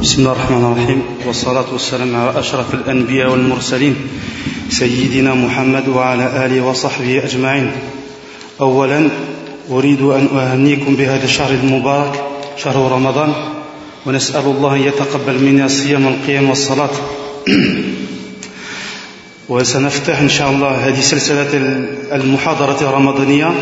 [0.00, 3.96] بسم الله الرحمن الرحيم والصلاة والسلام على أشرف الأنبياء والمرسلين
[4.70, 7.70] سيدنا محمد وعلى آله وصحبه أجمعين.
[8.60, 9.08] أولا
[9.70, 12.24] أريد أن أهنيكم بهذا الشهر المبارك
[12.56, 13.32] شهر رمضان
[14.06, 16.90] ونسأل الله أن يتقبل منا الصيام والقيام والصلاة.
[19.48, 21.54] وسنفتح إن شاء الله هذه سلسلة
[22.12, 23.52] المحاضرة الرمضانية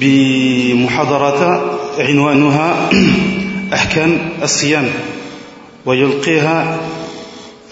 [0.00, 2.90] بمحاضرة عنوانها
[3.72, 4.92] أحكام الصيام
[5.86, 6.80] ويلقيها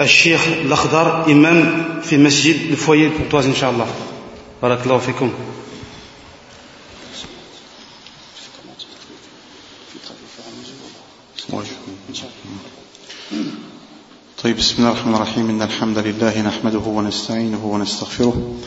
[0.00, 3.86] الشيخ الأخضر إمام في مسجد الفوية البورتواز إن شاء الله
[4.62, 5.32] بارك الله فيكم.
[14.42, 15.50] طيب بسم الله الرحمن الرحيم.
[15.50, 18.58] إن الحمد لله نحمده ونستعينه ونستغفره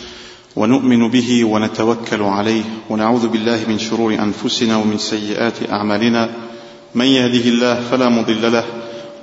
[0.56, 6.55] ونؤمن به ونتوكل عليه ونعوذ بالله من شرور أنفسنا ومن سيئات أعمالنا.
[6.96, 8.64] من يهده الله فلا مضل له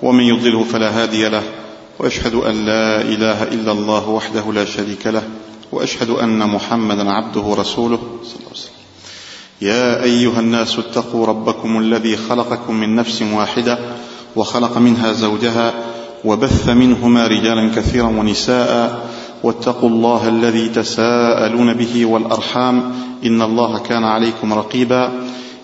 [0.03, 1.43] ومن يضلله فلا هادي له
[1.99, 5.23] وأشهد أن لا إله إلا الله وحده لا شريك له
[5.73, 7.99] وأشهد أن محمدا عبده ورسوله.
[8.25, 8.83] صلى الله عليه وسلم
[9.61, 13.79] يا أيها الناس اتقوا ربكم الذي خلقكم من نفس واحدة
[14.37, 15.75] وخلق منها زوجها
[16.25, 19.11] وبث منهما رجالا كثيرا ونساء
[19.43, 22.93] واتقوا الله الذي تساءلون به والأرحام
[23.25, 25.13] إن الله كان عليكم رقيبا.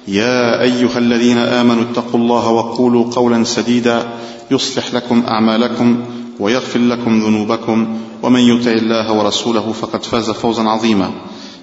[0.09, 4.09] يا أيها الذين آمنوا اتقوا الله وقولوا قولا سديدا
[4.51, 6.05] يصلح لكم أعمالكم
[6.41, 11.11] ويغفر لكم ذنوبكم ومن يطع الله ورسوله فقد فاز فوزا عظيما.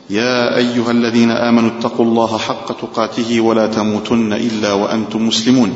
[0.10, 5.74] يا أيها الذين آمنوا اتقوا الله حق تقاته ولا تموتن إلا وأنتم مسلمون.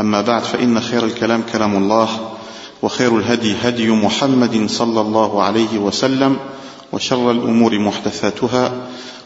[0.00, 2.08] أما بعد فإن خير الكلام كلام الله
[2.82, 6.36] وخير الهدي هدي محمد صلى الله عليه وسلم
[6.92, 8.72] وشر الأمور محدثاتها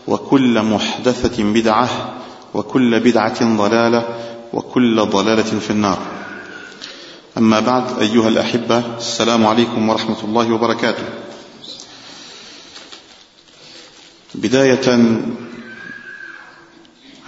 [0.09, 1.89] وكل محدثة بدعة
[2.55, 4.19] وكل بدعة ضلالة
[4.53, 5.99] وكل ضلالة في النار.
[7.39, 11.05] أما بعد أيها الأحبة السلام عليكم ورحمة الله وبركاته.
[14.35, 15.17] بداية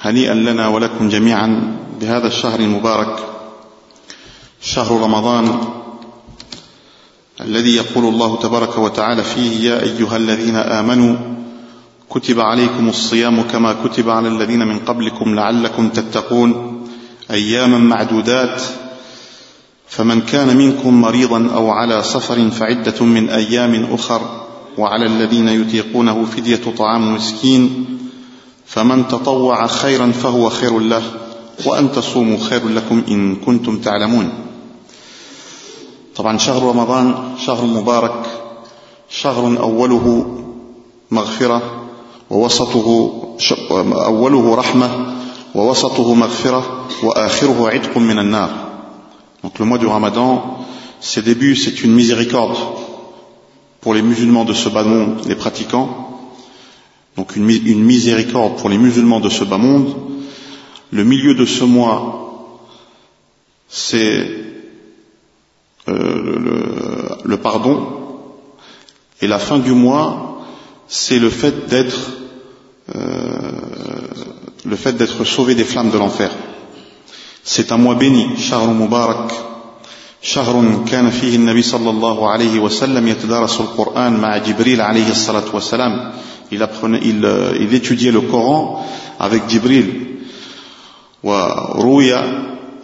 [0.00, 3.18] هنيئا لنا ولكم جميعا بهذا الشهر المبارك
[4.62, 5.68] شهر رمضان
[7.40, 11.16] الذي يقول الله تبارك وتعالى فيه يا أيها الذين آمنوا
[12.10, 16.82] كتب عليكم الصيام كما كتب على الذين من قبلكم لعلكم تتقون.
[17.30, 18.62] أياما معدودات.
[19.88, 24.20] فمن كان منكم مريضا أو على سفر فعدة من أيام أخر
[24.78, 27.86] وعلى الذين يطيقونه فدية طعام مسكين.
[28.66, 31.02] فمن تطوع خيرا فهو خير له
[31.64, 34.32] وأن تصوموا خير لكم إن كنتم تعلمون.
[36.16, 37.14] طبعا شهر رمضان
[37.46, 38.26] شهر مبارك.
[39.10, 40.36] شهر أوله
[41.10, 41.75] مغفرة.
[42.31, 43.11] ووسطه
[44.05, 44.89] أوله رحمة
[45.55, 48.49] ووسطه مغفرة وآخره عتق من النار
[49.43, 50.59] Donc le mois du Ramadan,
[50.99, 52.55] ses débuts, c'est une miséricorde
[53.81, 56.19] pour les musulmans de ce bas monde, les pratiquants.
[57.17, 59.95] Donc une, une miséricorde pour les musulmans de ce bas monde.
[60.91, 62.59] Le milieu de ce mois,
[63.67, 64.27] c'est
[65.87, 67.87] euh, le, le pardon.
[69.21, 70.24] Et la fin du mois,
[70.87, 72.11] c'est le fait d'être
[72.95, 73.51] euh,
[74.65, 76.29] le fait d'être sauvé des flammes de l'enfer.
[77.43, 79.31] C'est un mois béni, شهر مبارك
[80.21, 86.11] شهر كان فيه النبي صلى الله عليه وسلم يتدارس القرآن مع جبريل عليه الصلاة والسلام
[86.51, 87.25] il, apprenait, il,
[87.61, 88.85] il étudiait le Coran
[89.19, 89.85] avec Jibril
[91.23, 92.15] وروي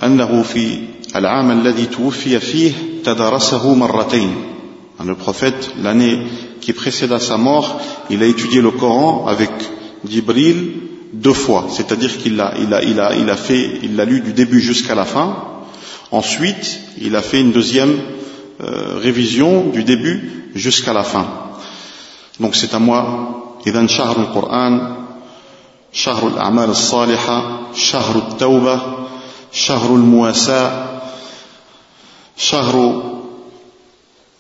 [0.04, 0.80] أنه في
[1.16, 2.72] العام الذي توفي فيه
[3.06, 4.36] تدارسه مرتين
[5.06, 6.20] le prophète l'année
[6.62, 9.52] qui précéda sa mort, il a étudié le Coran avec
[10.08, 10.72] Jibril
[11.14, 14.22] deux fois, c'est-à-dire qu'il l'a, il a, il a, il a fait, il l'a lu
[14.22, 15.44] du début jusqu'à la fin.
[16.12, 17.98] Ensuite, il a fait une deuxième
[18.62, 21.28] euh, révision du début jusqu'à la fin.
[22.40, 23.38] Donc c'est à moi,
[23.68, 24.96] إذا شهر القرآن
[25.94, 28.82] شهر الأعمال الصالحة شهر التوبة
[29.52, 30.86] شهر المواساة
[32.38, 33.02] شهر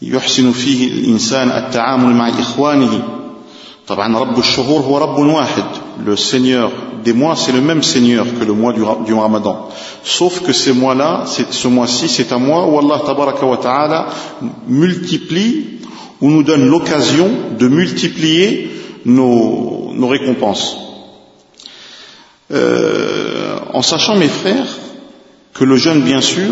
[0.02, 3.04] يحسن فيه الإنسان التعامل مع إخوانه
[3.88, 5.64] طبعا رب الشهور هو رب واحد
[6.06, 6.72] le Seigneur
[7.04, 9.70] des mois c'est le même Seigneur que le mois du, du Ramadan
[10.04, 14.08] sauf que ces mois-là ce mois-ci c'est un mois où Allah tabaraka wa ta'ala
[14.68, 15.80] multiplie
[16.22, 18.70] ou nous donne l'occasion de multiplier
[19.06, 20.78] nos, nos récompenses
[22.52, 24.68] euh, en sachant mes frères
[25.54, 26.52] que le jeûne bien sûr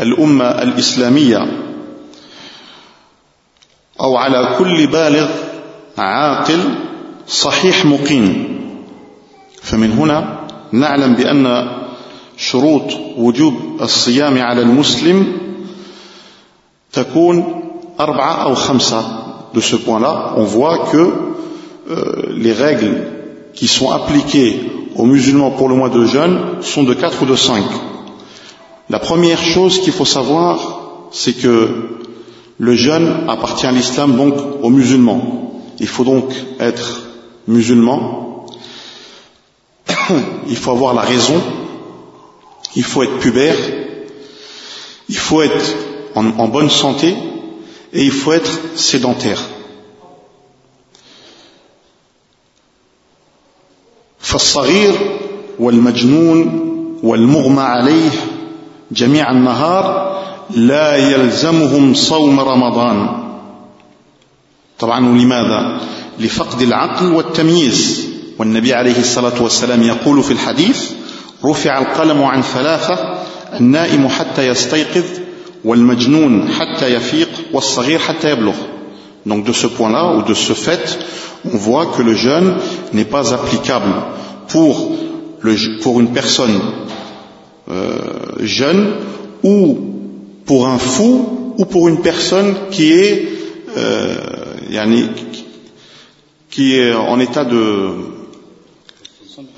[0.00, 1.38] الأمة الإسلامية
[4.00, 5.28] أو على كل بالغ
[5.98, 6.60] عاقل
[7.28, 8.54] صحيح مقيم
[9.62, 10.40] فمن هنا
[10.72, 11.68] نعلم بأن
[12.36, 15.38] شروط وجوب الصيام على المسلم
[16.92, 17.62] تكون
[18.00, 19.24] أربعة أو خمسة
[19.54, 21.12] de ce point-là, on voit que
[21.90, 23.06] euh, les règles
[23.54, 24.60] qui sont appliquées
[24.96, 27.64] aux musulmans pour le mois de jeûne sont de quatre ou de cinq.
[28.89, 30.79] La première chose qu'il faut savoir,
[31.11, 31.99] c'est que
[32.57, 35.61] le jeûne appartient à l'islam donc aux musulmans.
[35.79, 37.03] Il faut donc être
[37.47, 38.45] musulman.
[40.47, 41.39] Il faut avoir la raison.
[42.75, 43.55] Il faut être pubère.
[45.07, 45.75] Il faut être
[46.15, 47.15] en, en bonne santé.
[47.93, 49.41] Et il faut être sédentaire.
[54.29, 54.93] فالصغير
[55.59, 56.37] والمجنون
[57.03, 58.11] والمغمى عليه
[58.94, 60.14] جميع النهار
[60.50, 63.08] لا يلزمهم صوم رمضان.
[64.78, 65.80] طبعا ولماذا
[66.20, 68.08] لفقد العقل والتمييز.
[68.38, 70.90] والنبي عليه الصلاة والسلام يقول في الحديث
[71.44, 73.18] رفع القلم عن ثلاثة
[73.60, 75.04] النائم حتى يستيقظ
[75.64, 78.54] والمجنون حتى يفيق والصغير حتى يبلغ.
[79.26, 80.98] Donc de ce point-là ou de ce fait,
[81.52, 82.56] on voit que le jeûne
[82.92, 83.94] n'est pas applicable
[84.48, 84.92] pour,
[85.40, 86.60] le, pour une personne
[87.68, 88.92] euh, jeune
[89.42, 89.78] ou
[90.44, 93.26] pour un fou ou pour une personne qui est,
[93.76, 94.16] euh,
[96.50, 97.88] qui est en état de,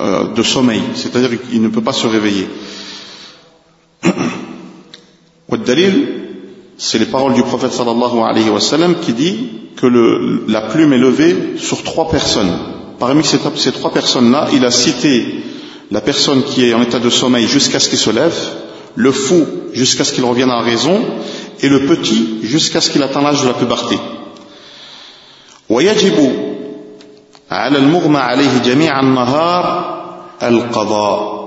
[0.00, 2.46] euh, de sommeil, c'est-à-dire qu'il ne peut pas se réveiller.
[6.78, 9.86] c'est les paroles du prophète sallallahu alayhi wa sallam qui dit que
[10.48, 12.56] la plume est levée sur trois personnes.
[12.98, 13.38] Parmi ces
[13.72, 15.42] trois personnes-là, il a cité
[15.91, 18.37] la personne qui est en état de sommeil jusqu'à ce qu'il se lève,
[18.95, 21.01] le fou jusqu'à ce qu'il revienne à la raison,
[21.61, 23.97] et le petit jusqu'à ce qu'il atteigne l'âge de la puberté.
[25.69, 26.17] ويجب
[27.51, 29.65] على المغمى عليه جميع النهار
[30.43, 31.41] القضاء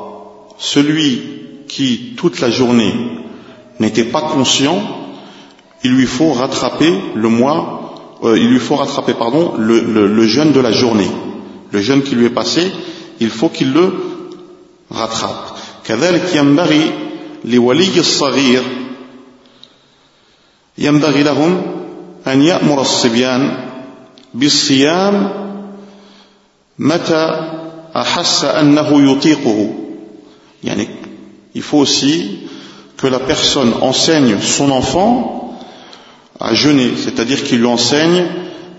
[0.58, 1.20] celui
[1.68, 2.94] qui toute la journée
[3.80, 4.78] n'était pas conscient
[5.82, 10.26] il lui faut rattraper le mois euh, il lui faut rattraper pardon le, le, le
[10.26, 11.10] jeûne de la journée
[11.72, 12.72] le jeûne qui lui est passé
[13.20, 13.92] il faut qu'il le
[14.91, 16.91] rattrape كذلك ينبغي
[17.45, 18.63] لولي الصغير
[20.77, 21.61] ينبغي لهم
[22.27, 23.69] أن يأمر الصبيان
[24.33, 25.31] بالصيام
[26.79, 27.25] متى
[27.95, 29.69] أحس أنه يطيقه
[30.63, 30.87] يعني
[31.55, 32.47] il faut aussi
[32.97, 35.57] que la personne enseigne son enfant
[36.39, 38.25] à jeûner, c'est-à-dire qu'il lui enseigne,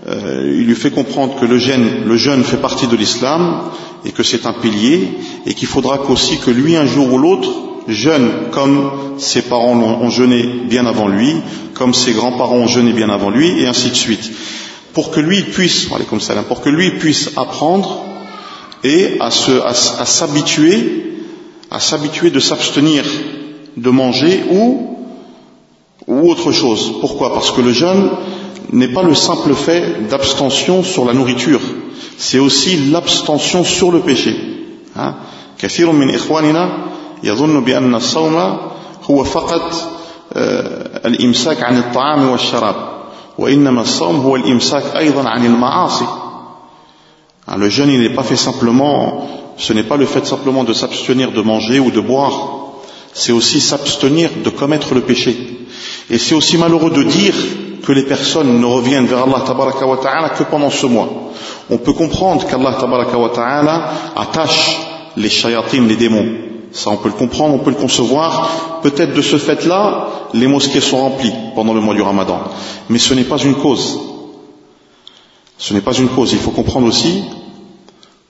[0.07, 3.61] euh, il lui fait comprendre que le jeûne, le jeûne fait partie de l'islam
[4.03, 5.09] et que c'est un pilier
[5.45, 7.49] et qu'il faudra qu'aussi que lui un jour ou l'autre
[7.87, 11.35] jeûne comme ses parents ont jeûné bien avant lui,
[11.73, 14.31] comme ses grands-parents ont jeûné bien avant lui, et ainsi de suite.
[14.93, 15.87] Pour que lui puisse,
[16.47, 18.03] pour que lui puisse apprendre
[18.83, 21.13] et à s'habituer,
[21.69, 23.03] à s'habituer de s'abstenir
[23.77, 24.97] de manger ou,
[26.07, 26.93] ou autre chose.
[26.99, 27.33] Pourquoi?
[27.33, 28.09] Parce que le jeûne
[28.72, 31.60] n'est pas le simple fait d'abstention sur la nourriture,
[32.18, 34.34] c'est aussi l'abstention sur le péché.
[34.96, 35.14] Hein
[37.22, 38.56] يظن بأن الصوم
[39.10, 39.74] هو فقط
[41.06, 42.76] الإمساك عن الطعام والشراب
[43.38, 46.06] وإنما الصوم هو الإمساك أيضا عن المعاصي
[47.56, 51.30] Le jeûne, il n'est pas fait simplement, ce n'est pas le fait simplement de s'abstenir
[51.30, 52.48] de manger ou de boire,
[53.14, 55.36] c'est aussi s'abstenir de commettre le péché.
[56.10, 57.34] Et c'est aussi malheureux de dire
[57.83, 61.09] que les personnes ne reviennent vers Allah tabaraka ta'ala que pendant ce mois.
[61.69, 64.77] On peut comprendre qu'Allah tabaraka wa ta'ala attache
[65.17, 66.27] les shayatim, les démons.
[66.71, 68.79] Ça, on peut le comprendre, on peut le concevoir.
[68.81, 72.39] Peut-être de ce fait-là, les mosquées sont remplies pendant le mois du ramadan.
[72.89, 73.99] Mais ce n'est pas une cause.
[75.57, 76.31] Ce n'est pas une cause.
[76.33, 77.23] Il faut comprendre aussi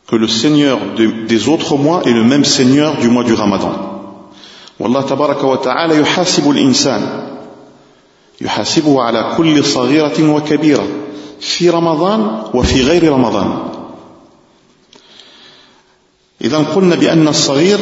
[0.07, 3.73] que le Seigneur des autres mois est le même Seigneur du mois du ramadan.
[4.79, 7.30] Wallah tabaraka wa ta'ala yuhasibu l'insan.
[8.41, 10.87] يحاسبه على كل صغيرة وكبيرة
[11.39, 13.59] في رمضان وفي غير رمضان.
[16.41, 17.79] إذا قلنا بأن الصغير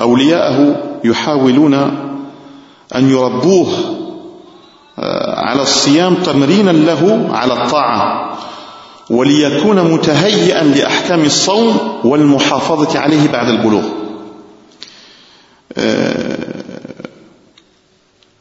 [0.00, 1.74] أولياءه يحاولون
[2.94, 3.68] أن يربوه
[5.36, 8.38] على الصيام تمرينا له على الطاعة
[9.10, 13.84] وليكون متهيئا لأحكام الصوم والمحافظة عليه بعد البلوغ.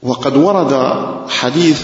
[0.03, 0.95] وقد ورد
[1.29, 1.81] حديث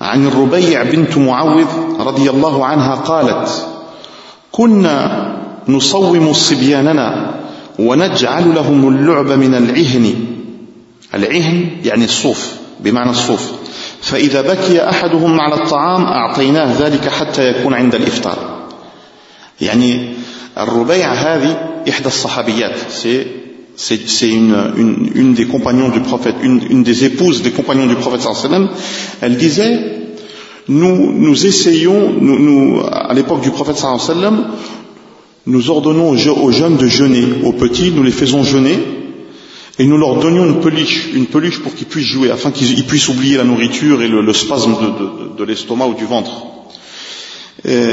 [0.00, 1.66] عن الربيع بنت معوذ
[2.00, 3.66] رضي الله عنها قالت
[4.52, 5.28] كنا
[5.68, 7.34] نصوم صبياننا
[7.78, 10.14] ونجعل لهم اللعب من العهن.
[11.14, 13.52] العهن يعني الصوف بمعنى الصوف.
[14.00, 18.68] فإذا بكي أحدهم على الطعام أعطيناه ذلك حتى يكون عند الإفطار.
[19.60, 20.14] يعني
[20.58, 22.76] الربيع هذه إحدى الصحابيات
[23.84, 28.68] c'est une, des compagnons du prophète, une, des épouses des compagnons du prophète sallam,
[29.20, 29.76] elle disait,
[30.68, 34.52] nous, nous essayons, nous, nous, à l'époque du prophète sallam,
[35.46, 38.78] nous ordonnons aux jeunes de jeûner, aux petits, nous les faisons jeûner,
[39.80, 43.08] et nous leur donnions une peluche, une peluche pour qu'ils puissent jouer, afin qu'ils puissent
[43.08, 44.76] oublier la nourriture et le, spasme
[45.36, 46.30] de, l'estomac ou du ventre.
[47.64, 47.88] Et,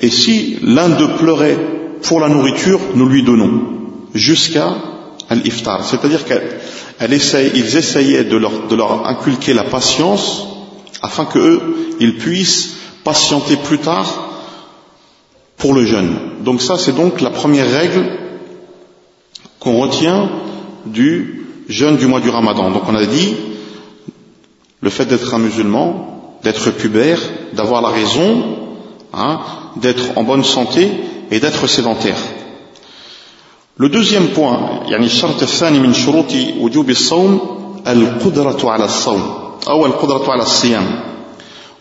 [0.00, 1.73] et si l'un d'eux pleurait
[2.04, 3.62] pour la nourriture, nous lui donnons
[4.14, 4.74] jusqu'à
[5.30, 5.84] l'iftar.
[5.84, 10.46] C'est-à-dire qu'ils essayaient de leur, inculquer la patience
[11.02, 11.60] afin qu'eux,
[12.00, 14.30] ils puissent patienter plus tard
[15.56, 16.16] pour le jeûne.
[16.44, 18.04] Donc ça, c'est donc la première règle
[19.58, 20.30] qu'on retient
[20.84, 22.70] du jeûne du mois du ramadan.
[22.70, 23.34] Donc on a dit,
[24.82, 27.20] le fait d'être un musulman, d'être pubère,
[27.54, 28.58] d'avoir la raison,
[29.14, 29.40] hein,
[29.76, 30.90] d'être en bonne santé,
[31.31, 32.17] et d'être sédentaire.
[33.77, 37.39] Le deuxième point, يعني الشرط الثاني من شروط وجوب الصوم
[37.87, 39.21] القدرة على الصوم
[39.69, 40.85] أو القدرة على الصيام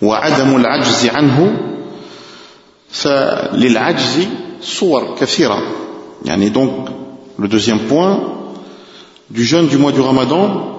[0.03, 1.57] وعدم العجز عنه
[2.91, 4.27] فللعجز
[4.63, 5.63] صور كثيرة
[6.25, 6.71] يعني donc
[7.39, 8.21] le deuxième point
[9.31, 10.79] du jeûne du mois du Ramadan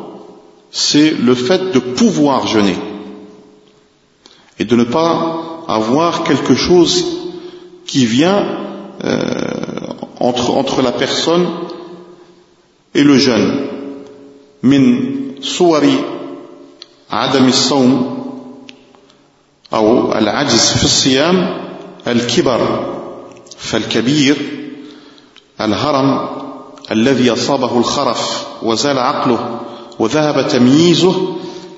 [0.72, 2.76] c'est le fait de pouvoir jeûner
[4.60, 7.06] et de ne pas avoir quelque chose
[7.87, 8.45] qui vient
[9.05, 9.21] euh,
[10.21, 11.47] entre, entre la personne
[12.95, 13.75] et le jeûne.
[14.65, 15.05] من
[15.43, 15.87] صور
[17.11, 18.19] عدم الصوم
[19.75, 21.57] أو العجز في الصيام
[22.07, 22.61] الكبر
[23.59, 24.37] فالكبير
[25.61, 26.29] الهرم
[26.91, 29.61] الذي أصابه الخرف وزال عقله
[29.99, 31.15] وذهب تمييزه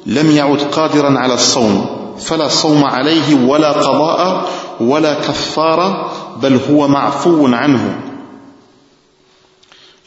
[0.07, 1.87] لم يعد قادرا على الصوم
[2.19, 4.49] فلا صوم عليه ولا قضاء
[4.80, 8.02] ولا كفارة بل هو معفو عنه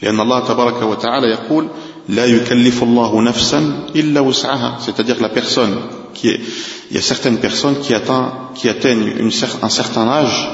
[0.03, 1.69] لأن الله تبارك وتعالى يقول
[2.09, 5.77] لا يكلف الله نفسا إلا وسعها c'est-à-dire que la personne
[6.15, 6.41] qui est
[6.91, 9.31] il y a certaines personnes qui, atteint, qui atteignent une,
[9.63, 10.49] un certain âge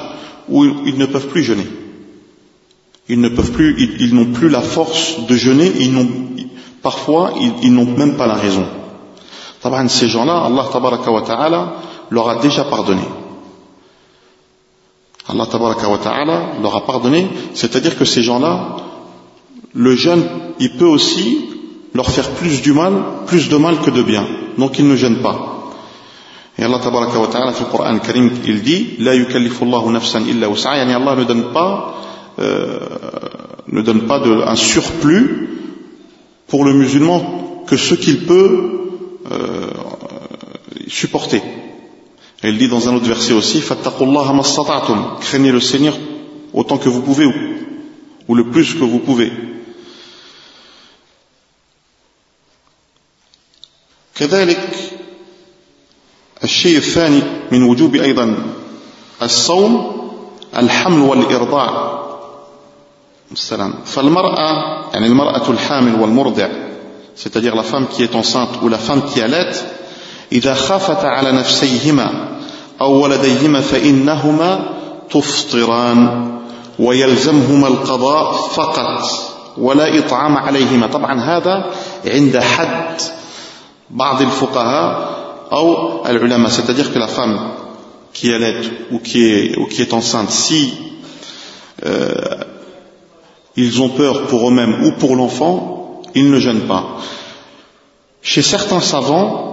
[0.49, 1.66] où ils ne peuvent plus jeûner
[3.08, 6.08] ils ne peuvent plus ils, ils n'ont plus la force de jeûner ils n'ont
[6.82, 8.66] parfois ils, ils n'ont même pas la raison
[9.62, 11.72] طبعا ces gens-là Allah tabaraka wa ta'ala
[12.10, 13.02] leur a déjà pardonné
[15.27, 18.77] Allah ta'ala leur a pardonné, c'est-à-dire que ces gens-là,
[19.74, 20.24] le jeûne,
[20.60, 21.50] il peut aussi
[21.94, 22.94] leur faire plus du mal,
[23.25, 24.27] plus de mal que de bien.
[24.58, 25.72] Donc ils ne gênent pas.
[26.58, 30.48] Et Allah tabaraka wa ta'ala, dans le Coran Karim, il dit, La yukallifullahu nafsan illa
[30.48, 31.96] wus'a, yani Allah ne donne pas,
[32.39, 32.79] euh,
[33.67, 35.50] ne donne pas un surplus
[36.48, 38.72] pour le musulman que ce qu'il peut
[39.32, 39.67] euh,
[40.88, 41.41] supporter.
[42.44, 43.62] Elle dit dans un autre verset aussi,
[45.20, 45.94] craignez le Seigneur
[46.54, 47.26] autant que vous pouvez
[48.28, 49.30] ou, le plus que vous pouvez.
[54.14, 54.92] كذلك
[56.44, 57.22] الشيء الثاني
[57.52, 58.37] من وجوب أيضا
[59.22, 60.00] الصوم
[60.56, 62.00] الحمل والإرضاع
[63.32, 66.49] السلام فالمرأة يعني المرأة الحامل والمرضع
[67.16, 69.52] c'est-à-dire la femme qui est enceinte ou la femme qui allait
[70.32, 72.33] إذا خافت على نفسيهما
[72.82, 74.70] أو ولديهما فإنهما
[75.10, 76.32] تفطران
[76.79, 79.03] ويلزمهما القضاء فقط
[79.58, 81.72] ولا إطعام عليهما طبعا هذا
[82.05, 83.01] عند حد
[83.89, 85.15] بعض الفقهاء
[85.51, 87.39] أو العلماء c'est-à-dire que la femme
[88.13, 88.55] qui allait
[88.91, 90.74] ou qui est, ou qui est enceinte si
[91.86, 92.12] euh,
[93.55, 96.98] ils ont peur pour eux-mêmes ou pour l'enfant ils ne gênent pas
[98.22, 99.44] chez certains savants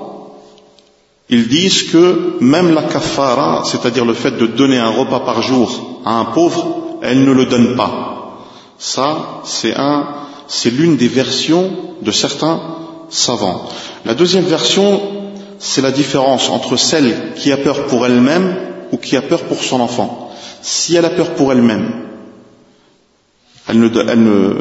[1.32, 6.02] ils disent que même la kafara, c'est-à-dire le fait de donner un repas par jour
[6.04, 8.36] à un pauvre, elle ne le donne pas.
[8.76, 10.08] Ça, c'est un,
[10.46, 11.70] c'est l'une des versions
[12.02, 12.60] de certains
[13.08, 13.66] savants.
[14.04, 15.00] La deuxième version,
[15.58, 18.54] c'est la différence entre celle qui a peur pour elle-même
[18.92, 20.30] ou qui a peur pour son enfant.
[20.60, 21.94] Si elle a peur pour elle-même,
[23.70, 24.54] elle ne, elle, ne,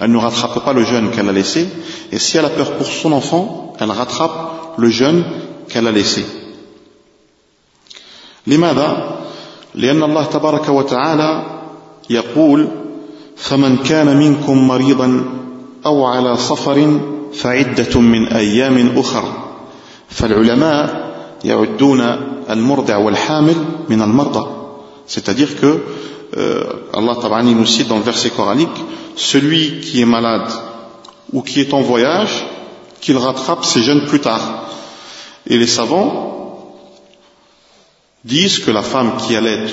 [0.00, 1.68] elle ne rattrape pas le jeûne qu'elle a laissé,
[2.10, 5.22] et si elle a peur pour son enfant, elle rattrape le jeûne
[5.76, 6.24] a laissé.
[8.46, 9.18] لماذا؟
[9.74, 11.42] لأن الله تبارك وتعالى
[12.10, 12.68] يقول
[13.36, 15.24] فمن كان منكم مريضا
[15.86, 17.00] أو على سفر
[17.34, 19.24] فعدة من أيام أخر
[20.08, 21.12] فالعلماء
[21.44, 22.00] يعدون
[22.50, 23.56] المرضع والحامل
[23.88, 24.46] من المرضى
[25.06, 25.80] c'est-à-dire que
[26.36, 26.64] euh,
[26.94, 28.78] Allah Tabarani nous cite dans le verset coranique
[29.16, 30.48] celui qui est malade
[31.32, 32.44] ou qui est en voyage
[33.00, 34.61] qu'il rattrape ses jeunes plus tard
[35.47, 36.75] et les savants
[38.23, 39.67] disent que la femme qui allait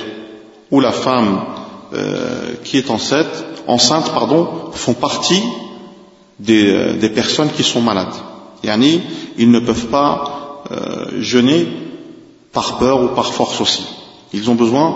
[0.71, 1.41] ou la femme
[1.93, 5.43] euh, qui est enceinte, enceinte pardon, font partie
[6.39, 8.15] des, euh, des personnes qui sont malades.
[8.63, 9.03] Yani,
[9.37, 11.69] ils ne peuvent pas euh, jeûner
[12.53, 13.85] par peur ou par force aussi.
[14.33, 14.87] Ils ont besoin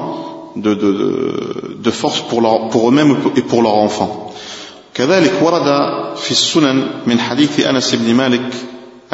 [0.57, 4.25] de, de, de, de force pour, leur, pour eux-mêmes et pour leurs enfants.
[4.95, 5.65] كذلك ورد
[6.17, 8.55] في السنن من حديث انس بن مالك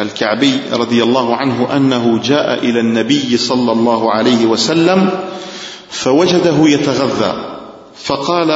[0.01, 5.09] الكعبي رضي الله عنه أنه جاء إلى النبي صلى الله عليه وسلم
[5.89, 7.33] فوجده يتغذى
[8.03, 8.51] فقال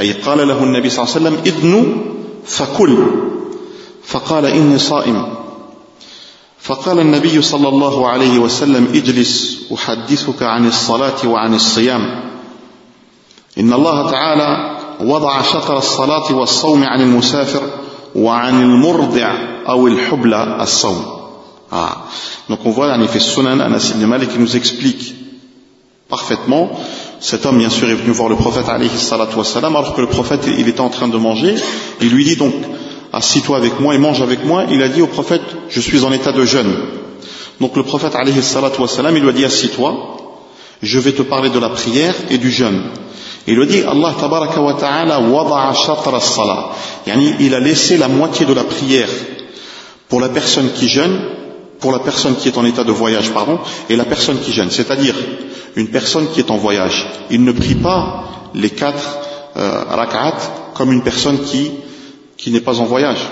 [0.00, 1.96] أي قال له النبي صلى الله عليه وسلم اذن
[2.46, 3.06] فكل.
[4.04, 5.34] فقال إني صائم.
[6.60, 12.30] فقال النبي صلى الله عليه وسلم اجلس أحدثك عن الصلاة وعن الصيام.
[13.58, 17.62] إن الله تعالى وضع شطر الصلاة والصوم عن المسافر
[18.17, 19.31] وعن المرضع
[19.69, 21.05] او الحبلى الصوم
[21.71, 22.05] ah.
[22.49, 25.15] donc on voit en effet Sunan Anas ibn Malik qui nous explique
[26.09, 26.71] parfaitement
[27.19, 30.07] cet homme bien sûr est venu voir le prophète alayhi salatu wassalam alors que le
[30.07, 31.55] prophète il était en train de manger
[32.01, 32.53] il lui dit donc
[33.13, 34.65] assis-toi avec moi et mange avec moi.
[34.71, 36.73] Il a dit au prophète, je suis en état de jeûne.
[37.61, 40.16] Donc le prophète, alayhi salatu wassalam, il lui a dit, assis-toi,
[40.82, 42.82] je vais te parler de la prière et du jeûne.
[43.46, 46.20] Il a dit, Allah tabaraka wa ta'ala wada'a shatra.
[47.06, 49.08] Yani, il a laissé la moitié de la prière
[50.08, 51.20] pour la personne qui jeûne,
[51.80, 53.58] pour la personne qui est en état de voyage, pardon,
[53.88, 54.70] et la personne qui jeûne.
[54.70, 55.14] C'est-à-dire,
[55.76, 57.06] une personne qui est en voyage.
[57.30, 59.18] Il ne prie pas les quatre
[59.56, 60.36] euh, rak'at
[60.74, 61.70] comme une personne qui
[62.36, 63.28] qui n'est pas en voyage.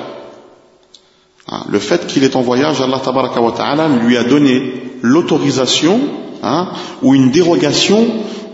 [1.49, 6.01] Hein, le fait qu'il est en voyage, Allah wa ta'ala lui a donné l'autorisation
[6.43, 6.69] hein,
[7.03, 8.07] ou une dérogation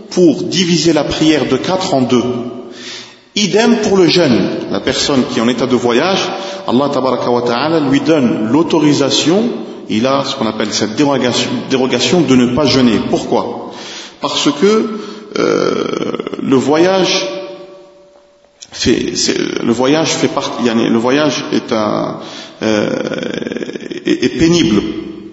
[0.09, 2.23] pour diviser la prière de quatre en deux.
[3.35, 6.19] Idem pour le jeune, la personne qui est en état de voyage,
[6.67, 9.49] Allah ta'ala lui donne l'autorisation,
[9.89, 12.99] il a ce qu'on appelle cette dérogation, de ne pas jeûner.
[13.09, 13.71] Pourquoi?
[14.21, 14.99] Parce que
[15.39, 17.27] euh, le voyage
[18.71, 19.13] fait,
[19.63, 22.13] le voyage partie, le voyage est, euh,
[24.39, 24.81] pénible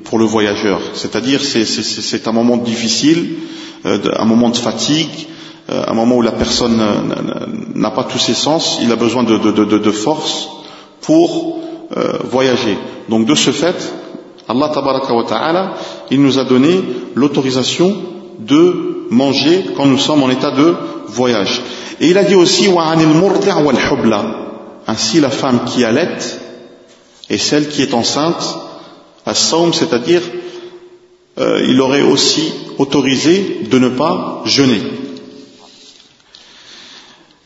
[0.05, 0.81] pour le voyageur.
[0.95, 3.37] C'est-à-dire, c'est un moment difficile,
[3.87, 5.29] euh, un moment de fatigue,
[5.71, 6.81] euh, un moment où la personne
[7.75, 10.49] n'a pas tous ses sens, il a besoin de, force
[11.01, 11.61] pour
[11.97, 12.77] euh, voyager.
[13.09, 13.77] Donc, de ce fait,
[14.49, 15.75] Allah wa ta'ala,
[16.11, 16.81] il nous a donné
[17.15, 17.97] l'autorisation
[18.39, 20.75] de manger quand nous sommes en état de
[21.09, 21.63] voyage.
[22.01, 22.69] Et il a dit aussi
[24.87, 26.19] ainsi la femme qui allait
[27.29, 28.59] et celle qui est enceinte,
[29.26, 30.22] à saum, c'est-à-dire
[31.38, 34.82] euh, il aurait aussi autorisé de ne pas jeûner.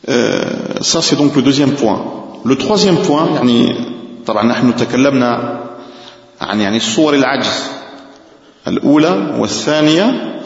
[0.08, 0.44] Euh,
[0.80, 2.04] ça c'est donc le deuxième point.
[2.44, 3.74] Le troisième point, يعني
[4.26, 5.60] طبعا نحن تكلمنا
[6.40, 7.64] عن يعني صور العجز
[8.68, 10.40] الأولى والثانية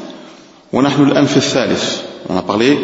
[0.72, 2.00] ونحن الآن في الثالث.
[2.28, 2.78] On a parlé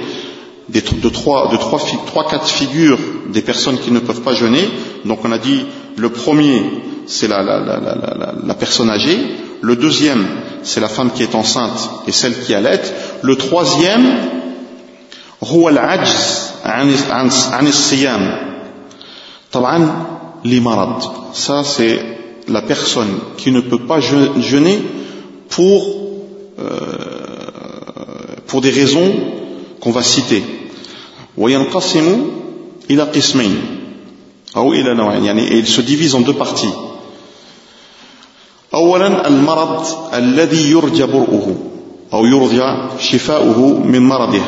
[0.68, 2.98] de trois, de trois, trois cas de figure
[3.28, 4.68] des personnes qui ne peuvent pas jeûner.
[5.04, 5.64] Donc on a dit
[5.96, 6.62] le premier
[7.07, 9.19] c'est la, personne âgée.
[9.61, 10.25] Le deuxième,
[10.63, 12.81] c'est la femme qui est enceinte et celle qui allait.
[13.21, 14.05] Le troisième,
[21.33, 21.99] ça c'est
[22.47, 24.81] la personne qui ne peut pas jeûner
[25.49, 25.87] pour,
[26.59, 26.71] euh,
[28.47, 29.13] pour des raisons
[29.79, 30.43] qu'on va citer.
[31.37, 31.51] Et
[35.57, 36.73] il se divise en deux parties.
[38.74, 41.56] أولا المرض الذي يرجى برؤه
[42.12, 44.42] أو يرجى شفاؤه من مرضه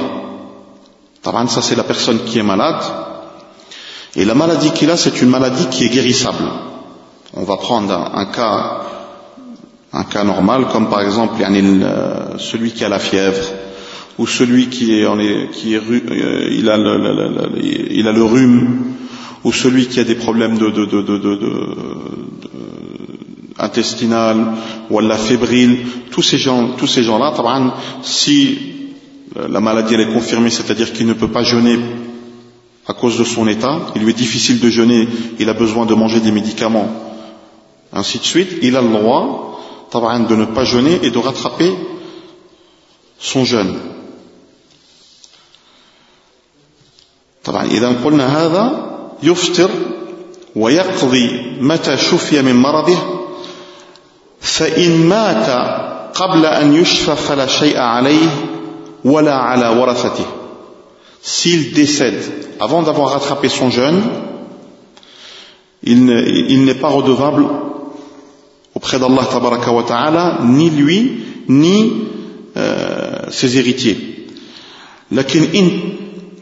[1.23, 2.83] طبعا ça c'est la personne qui est malade
[4.17, 6.45] et la maladie qu'il a c'est une maladie qui est guérissable
[7.35, 8.83] on va prendre un, un cas
[9.93, 11.85] un cas normal comme par exemple يعني
[12.39, 13.45] celui qui a la fièvre
[14.19, 18.07] ou celui qui est, en est, qui est euh, il, a le, le, le, il
[18.07, 18.83] a le rhume,
[19.45, 21.39] ou celui qui a des problèmes de, de, de, de,
[23.57, 24.55] de, de intestinal
[24.91, 27.33] ou la fébrile, tous ces gens, tous ces gens-là,
[28.03, 28.59] si
[29.37, 31.79] euh, la maladie elle est confirmée, c'est-à-dire qu'il ne peut pas jeûner
[32.87, 35.95] à cause de son état, il lui est difficile de jeûner, il a besoin de
[35.95, 36.89] manger des médicaments,
[37.93, 39.49] ainsi de suite, il a le droit
[39.93, 41.73] de ne pas jeûner et de rattraper
[43.19, 43.77] son jeûne.
[47.45, 48.65] طبعا إذا قلنا هذا
[49.23, 49.71] يفطر
[50.57, 53.16] ويقضي متى شفي من مرضه
[54.42, 55.50] فإن مات
[56.16, 58.30] قبل أن يشفى فلا شيء عليه
[59.06, 60.26] ولا على ورثته
[61.22, 62.24] s'il décède
[62.60, 64.02] avant d'avoir rattrapé son jeûne
[65.84, 67.46] il n'est pas redevable
[68.76, 71.20] auprès d'Allah tabaraka wa ta'ala ni lui
[71.50, 71.92] ni
[72.56, 74.18] euh, ses héritiers
[75.12, 75.70] لكن إن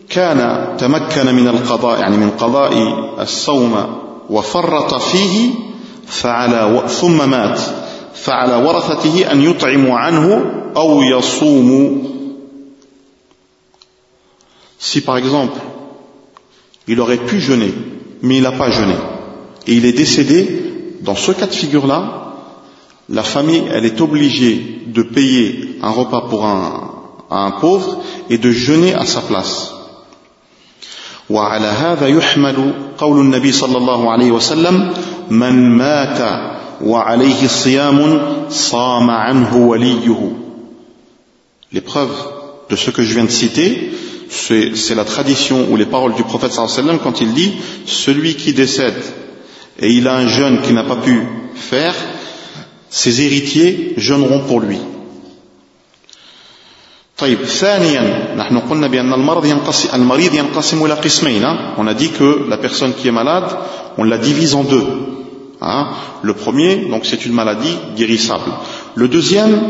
[0.10, 2.72] كان تمكن من القضاء يعني من قضاء
[3.22, 3.86] الصوم
[4.30, 5.50] وفرط فيه
[6.08, 7.60] فعلى ثم مات
[8.15, 10.45] فعلى ورثته أن يطعموا عنه
[10.77, 12.11] أو يصوموا
[14.83, 15.61] Si par exemple,
[16.89, 17.75] il aurait pu jeûner,
[18.23, 18.95] mais il n'a pas jeûné,
[19.67, 20.63] et il est décédé,
[21.03, 22.35] dans ce cas de figure-là,
[23.11, 26.93] la famille, elle est obligée de payer un repas pour un,
[27.31, 27.99] un pauvre
[28.31, 29.75] et de jeûner à sa place.
[31.31, 34.93] وعلى هذا يحمل قول النبي صلى الله عليه وسلم
[35.31, 36.19] من مات
[36.85, 40.33] وعليه صيام صام عنه وليه
[41.73, 42.11] L'épreuve
[42.69, 43.93] de ce que je viens de citer,
[44.29, 47.53] c'est la tradition ou les paroles du prophète sallam quand il dit
[47.87, 49.01] celui qui décède
[49.79, 51.23] et il a un jeûne qui n'a pas pu
[51.55, 51.95] faire,
[52.91, 54.79] ses héritiers jeûneront pour lui.
[57.21, 61.45] طيب ثانيا نحن قلنا بأن المرض ينقسم المريض ينقسم إلى قسمين
[61.77, 63.45] on a dit que la personne qui est malade
[63.99, 64.87] on la divise en deux
[65.61, 65.89] hein.
[66.23, 68.53] le premier donc c'est une maladie guérissable
[68.95, 69.61] le deuxième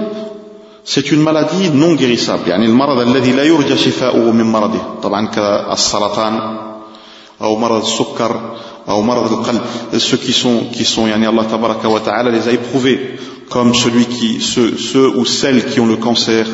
[0.84, 6.58] c'est une maladie non guérissable يعني المرض الذي لا يرجى شفاؤه من مرضه طبعا كالسرطان
[7.40, 8.40] أو مرض السكر
[8.88, 9.60] أو مرض القلب
[9.98, 14.06] ceux qui sont qui sont يعني Allah tabaraka wa ta'ala les a éprouvés comme celui
[14.06, 16.46] qui ceux, ceux ou celles qui ont le cancer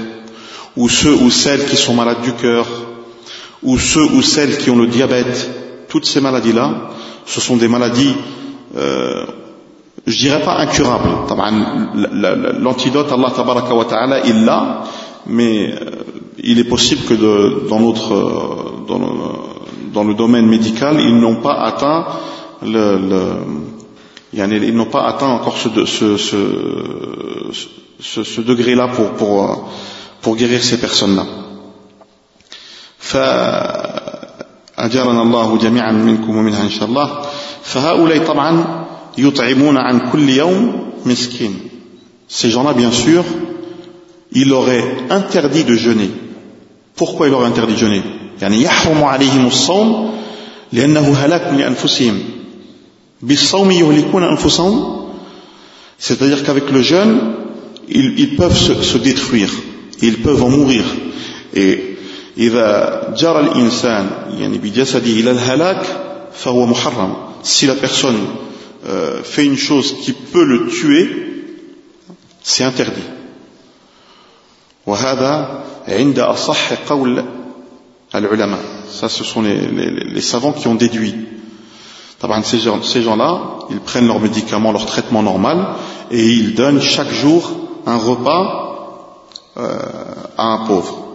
[0.77, 2.67] ou ceux ou celles qui sont malades du cœur,
[3.63, 5.51] ou ceux ou celles qui ont le diabète,
[5.89, 6.91] toutes ces maladies-là,
[7.25, 8.15] ce sont des maladies,
[8.78, 9.26] euh,
[10.08, 11.10] je dirais pas incurables.
[12.60, 14.84] L'antidote, Allah tabaraka wa ta'ala, il l'a,
[15.28, 15.92] mais euh,
[16.44, 18.86] il est possible que dans notre, euh,
[19.94, 22.06] dans le, domaine médical, ils n'ont pas atteint
[22.64, 23.00] le,
[24.34, 25.68] ils n'ont pas atteint encore ce,
[28.42, 29.56] degré-là pour, euh,
[30.22, 31.26] pour guérir ces personnes-là.
[34.82, 37.22] فأجرنا الله جميعا منكم ومنها إن شاء الله
[37.64, 38.86] فهؤلاء طبعا
[39.18, 41.54] يطعمون عن كل يوم مسكين
[42.28, 43.24] Ces gens-là, bien sûr,
[44.32, 46.10] il aurait interdit de jeûner.
[46.96, 48.02] Pourquoi il aurait interdit de jeûner
[48.42, 50.12] يعني يحرم عليهم الصوم
[50.74, 52.20] لأنه هلاك لأنفسهم
[53.22, 55.02] بالصوم يهلكون أنفسهم
[56.00, 57.20] C'est-à-dire qu'avec le jeûne,
[57.88, 59.52] ils, ils peuvent se, se détruire.
[60.02, 60.84] ils peuvent en mourir.
[61.54, 61.91] Et
[62.41, 65.87] إذا جرى الإنسان يعني بجسده إلى الهلاك
[66.33, 67.17] فهو محرم.
[67.43, 68.19] Si la personne
[68.87, 71.09] euh, fait une chose qui peut le tuer,
[72.43, 73.07] c'est interdit.
[74.87, 77.25] وهذا عند أصح قول
[78.15, 78.61] العلماء.
[78.91, 81.15] Ça, ce sont les, les, les savants qui ont déduit.
[82.45, 85.75] Ces gens, ces gens-là, ils prennent leurs médicaments, leur traitement normal,
[86.11, 87.51] et ils donnent chaque jour
[87.87, 88.99] un repas
[89.59, 89.79] euh,
[90.39, 91.07] à un pauvre.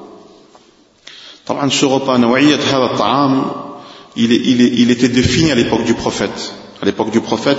[4.16, 6.54] il, était défini à l'époque du prophète.
[6.82, 7.58] À l'époque du prophète,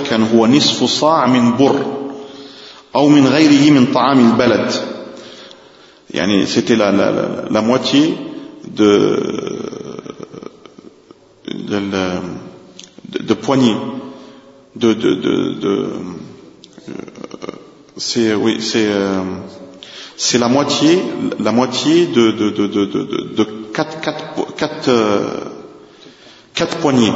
[6.46, 6.92] c'était la,
[7.50, 8.18] la, moitié
[8.68, 9.20] de,
[11.48, 11.82] de,
[13.24, 13.76] de poignée
[14.84, 15.88] euh,
[17.98, 19.22] c'est oui c'est euh,
[20.18, 21.00] c'est la moitié
[21.40, 23.48] la moitié de de,
[24.88, 25.24] euh,
[26.54, 27.14] quatre poignées.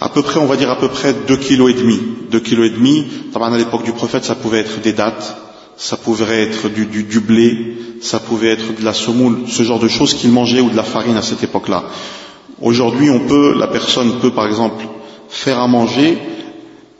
[0.00, 1.98] À peu près, on va dire à peu près deux kilos et demi.
[2.30, 3.06] Deux kilos et demi.
[3.34, 5.36] À l'époque du prophète, ça pouvait être des dattes,
[5.76, 10.14] ça pouvait être du, blé, ça pouvait être de la semoule, ce genre de choses
[10.14, 11.84] qu'il mangeait ou de la farine à cette époque-là.
[12.60, 14.84] Aujourd'hui, on peut, la personne peut par exemple
[15.28, 16.18] faire à manger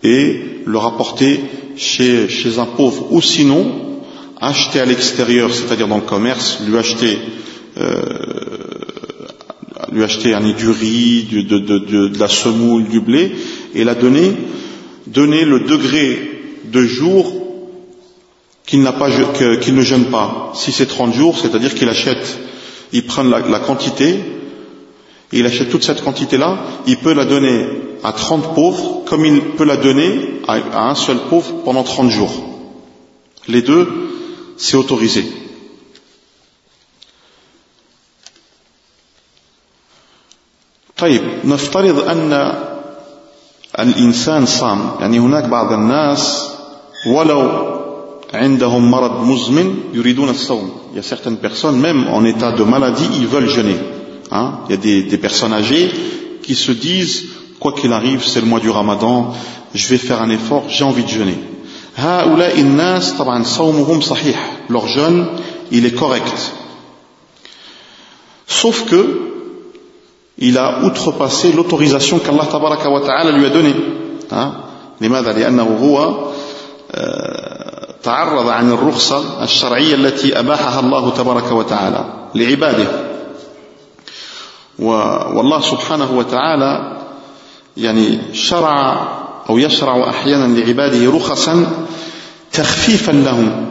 [0.03, 1.41] et le rapporter
[1.77, 3.13] chez, chez un pauvre.
[3.13, 4.01] Ou sinon,
[4.41, 7.19] acheter à l'extérieur, c'est-à-dire dans le commerce, lui acheter,
[7.79, 8.03] euh,
[9.95, 13.33] lui acheter un, du riz, de, la semoule, du blé,
[13.75, 14.33] et la donner,
[15.07, 16.31] donner le degré
[16.65, 17.33] de jour
[18.67, 20.53] qu'il ne jeûne pas.
[20.55, 22.39] Si c'est 30 jours, c'est-à-dire qu'il achète,
[22.93, 24.17] il prend la, quantité,
[25.33, 27.67] il achète toute cette quantité-là, il peut la donner
[28.03, 32.11] à 30 pauvres, comme il peut la donner à, à un seul pauvre pendant 30
[32.11, 32.33] jours.
[33.49, 33.89] Les deux
[34.57, 35.25] c'est autorisé.
[41.04, 42.54] طيب نفترض أن
[43.80, 46.50] الإنسان صام يعني هناك بعض الناس
[47.08, 47.52] ولو
[48.34, 53.10] عندهم مرض مزمن يريدون الصوم il y a certaines personnes même en état de maladie
[53.20, 53.78] ils veulent jeûner
[54.32, 54.60] hein?
[54.68, 55.90] il y a des, des personnes âgées
[56.44, 57.26] qui se disent
[57.60, 59.34] quoi qu'il arrive c'est le mois du ramadan
[59.74, 61.38] je vais faire un effort j'ai envie de jeûner
[61.98, 65.28] هؤلاء الناس طبعا صومهم صحيح leur jeûne
[65.72, 66.54] il est correct
[68.48, 69.23] sauf que
[70.39, 73.75] il a outrepassé l'autorisation qu'Allah tabaraka wa ta'ala lui a donnée.
[75.01, 76.15] لماذا؟ لأنه هو
[78.03, 82.87] تعرض عن الرخصة الشرعية التي أباحها الله تبارك وتعالى لعباده.
[84.79, 86.99] والله سبحانه وتعالى
[87.77, 89.09] يعني شرع
[89.51, 91.67] أو يشرع أحيانا لعباده رخصا
[92.53, 93.69] تخفيفا لهم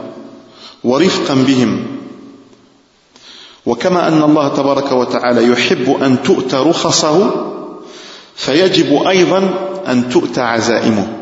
[0.84, 1.93] ورفقا بهم.
[3.65, 7.45] وكما أن الله تبارك وتعالى يحب أن تؤتى رخصه
[8.35, 9.39] فيجب أيضا
[9.87, 11.15] أن تؤتى عزائمه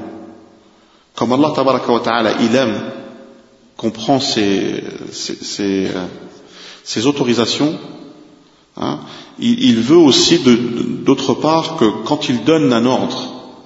[1.17, 2.80] Comme Allah tabaraka wa ta'ala, il aime
[3.75, 5.88] qu'on prend ses, ses, ses,
[6.84, 7.75] ses autorisations,
[8.80, 8.99] hein,
[9.39, 10.38] il, il, veut aussi
[11.03, 13.17] d'autre part que quand il donne un ordre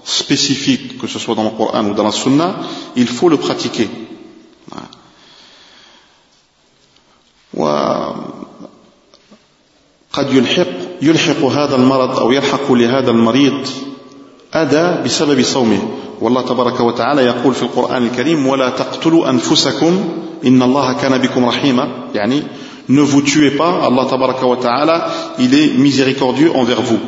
[0.06, 2.56] spécifique, que ce soit dans le Coran ou dans la Sunna,
[2.96, 3.90] il faut le pratiquer.
[10.17, 10.67] قد يلحق
[11.03, 13.67] يلحق هذا المرض أو يلحق لهذا المريض
[14.55, 15.79] أذى بسبب صومه.
[16.21, 20.09] والله تبارك وتعالى يقول في القرآن الكريم ولا تقتلوا أنفسكم
[20.47, 21.89] إن الله كان بكم رحيما.
[22.15, 22.43] يعني
[22.89, 23.83] ne vous tuez pas.
[23.85, 27.01] Allah tabaraka wa ta'ala il est miséricordieux envers vous.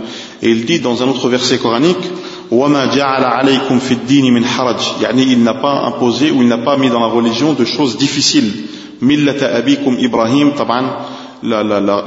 [0.42, 2.04] Et il dit dans un autre verset coranique
[2.50, 5.02] وما جعل عليكم في الدين من حرج.
[5.02, 7.96] يعني il n'a pas imposé ou il n'a pas mis dans la religion de choses
[7.96, 8.52] difficiles.
[9.02, 10.52] ملة أبيكم إبراهيم.
[10.58, 10.90] طبعا
[11.43, 12.03] la, la, la,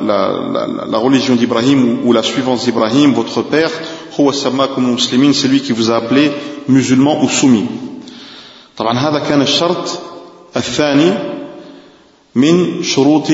[0.89, 3.71] la religion d'Ibrahim ou, la suivance d'Ibrahim, votre père,
[4.17, 6.33] c'est lui qui vous a appelé
[6.69, 7.67] musulman ou soumis.
[8.77, 9.99] طبعا هذا كان الشرط
[10.57, 11.13] الثاني
[12.35, 13.29] من شروط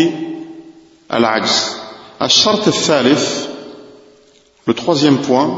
[1.12, 1.76] العجز
[2.22, 3.46] الشرط الثالث
[4.68, 5.48] le troisième point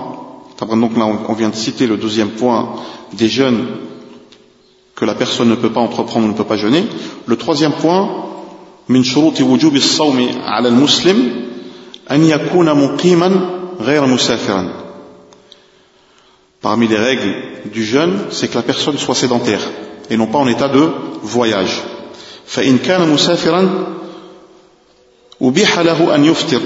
[0.60, 2.76] donc là on vient de citer le deuxième point
[3.12, 3.66] des jeûnes
[4.96, 6.84] que la personne ne peut pas entreprendre ou ne peut pas jeûner
[7.26, 8.08] le troisième point
[8.89, 11.45] من شروط وجوب الصوم على المسلم
[12.11, 13.49] أن يكون مقيما
[13.81, 14.69] غير مسافرا
[16.61, 17.35] Parmi les règles
[17.71, 19.61] du jeûne, c'est que la personne soit sédentaire
[20.09, 20.89] et non pas en état de
[21.23, 21.81] voyage.
[22.45, 23.87] فإن كان مسافرا
[25.41, 26.61] أبيح له أن يفطر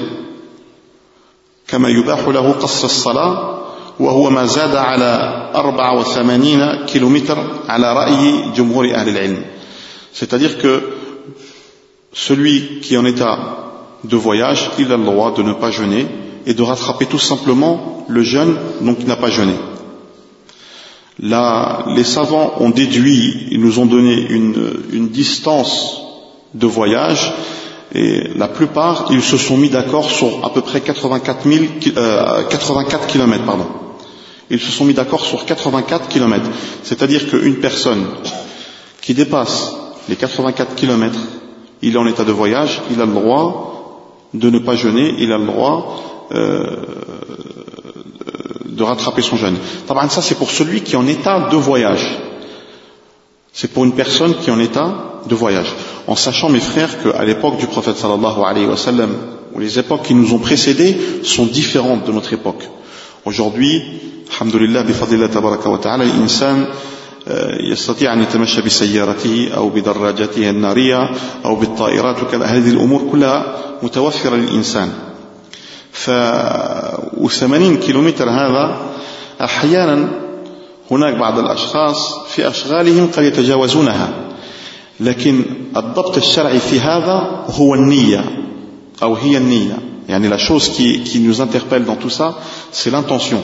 [1.67, 3.59] كما يباح له قصر الصلاة
[3.99, 7.37] وهو ما زاد على 84 كيلومتر
[7.69, 9.43] على رأي جمهور أهل العلم.
[10.13, 11.02] C'est-à-dire que
[12.13, 13.71] celui qui est en état
[14.03, 16.05] de voyage, il a le droit de ne pas jeûner
[16.45, 19.53] et de rattraper tout simplement le jeûne dont il n'a pas jeûné.
[21.19, 26.01] Là, les savants ont déduit, ils nous ont donné une, une distance
[26.53, 27.33] de voyage
[27.93, 32.43] et la plupart, ils se sont mis d'accord sur à peu près 84, 000, euh,
[32.49, 33.45] 84 km.
[33.45, 33.67] Pardon.
[34.49, 36.49] Ils se sont mis d'accord sur 84 km.
[36.83, 38.05] C'est-à-dire qu'une personne
[39.01, 39.75] qui dépasse
[40.09, 41.15] les 84 km
[41.83, 45.31] il est en état de voyage, il a le droit de ne pas jeûner, il
[45.31, 46.77] a le droit euh,
[48.65, 49.57] de rattraper son jeûne.
[50.09, 52.17] Ça, c'est pour celui qui est en état de voyage.
[53.51, 55.71] C'est pour une personne qui est en état de voyage.
[56.07, 59.11] En sachant, mes frères, qu'à l'époque du prophète sallallahu alayhi wa sallam,
[59.53, 62.67] ou les époques qui nous ont précédés sont différentes de notre époque.
[63.25, 63.83] Aujourd'hui,
[67.71, 71.09] يستطيع أن يتمشى بسيارته أو بدراجته النارية
[71.45, 72.45] أو بالطائرات وكذا.
[72.45, 74.89] هذه الأمور كلها متوفرة للإنسان.
[75.91, 76.09] ف
[77.21, 78.77] و80 كيلومتر هذا
[79.41, 80.09] أحيانا
[80.91, 84.09] هناك بعض الأشخاص في أشغالهم قد يتجاوزونها
[84.99, 85.45] لكن
[85.77, 88.25] الضبط الشرعي في هذا هو النية
[89.03, 89.77] أو هي النية.
[90.09, 92.33] يعني la chose qui, qui nous interpelle dans tout ça
[92.71, 93.41] c'est l'intention.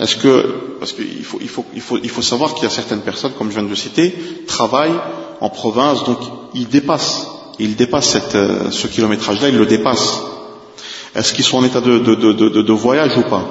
[0.00, 2.70] Est-ce que, parce qu'il faut, il faut, il faut, il faut savoir qu'il y a
[2.70, 4.14] certaines personnes, comme je viens de le citer,
[4.46, 4.98] travaillent
[5.42, 6.18] en province, donc
[6.54, 7.26] ils dépassent,
[7.58, 10.22] ils dépassent cette, euh, ce kilométrage-là, ils le dépassent.
[11.14, 13.44] Est-ce qu'ils sont en état de, de, de, de, voyage ou pas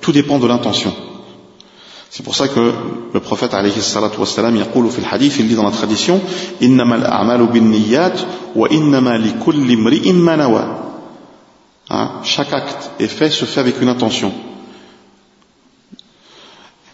[0.00, 0.94] Tout dépend de l'intention.
[2.10, 2.72] C'est pour ça que
[3.12, 6.20] le prophète alayhi salatu wassalam يقول في الحديث il dit dans la tradition
[6.62, 8.20] إنما الأعمال بالنيات
[8.56, 10.64] وإنما لكل امرئ ما نوى
[11.90, 12.10] hein?
[12.22, 14.32] Chaque acte est fait, se fait avec une intention.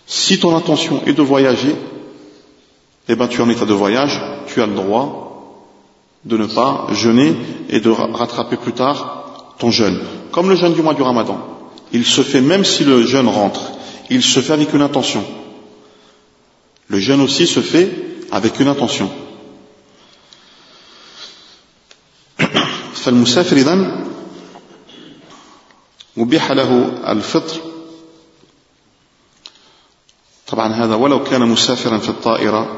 [0.09, 1.74] Si ton intention est de voyager,
[3.09, 5.24] eh ben tu es en état de voyage, tu as le droit
[6.24, 7.35] de ne pas jeûner
[7.68, 10.00] et de rattraper plus tard ton jeûne.
[10.33, 11.38] Comme le jeûne du mois du Ramadan.
[11.92, 13.72] il se fait même si le jeûne rentre,
[14.11, 15.24] il se fait avec une intention.
[16.88, 17.88] Le jeûne aussi se fait
[18.30, 19.11] avec une intention.
[23.04, 24.04] فالمسافر إذن
[26.18, 26.70] أبيح له
[27.09, 27.67] الفطر
[30.51, 32.77] طبعا هذا ولو كان مسافرا في الطائرة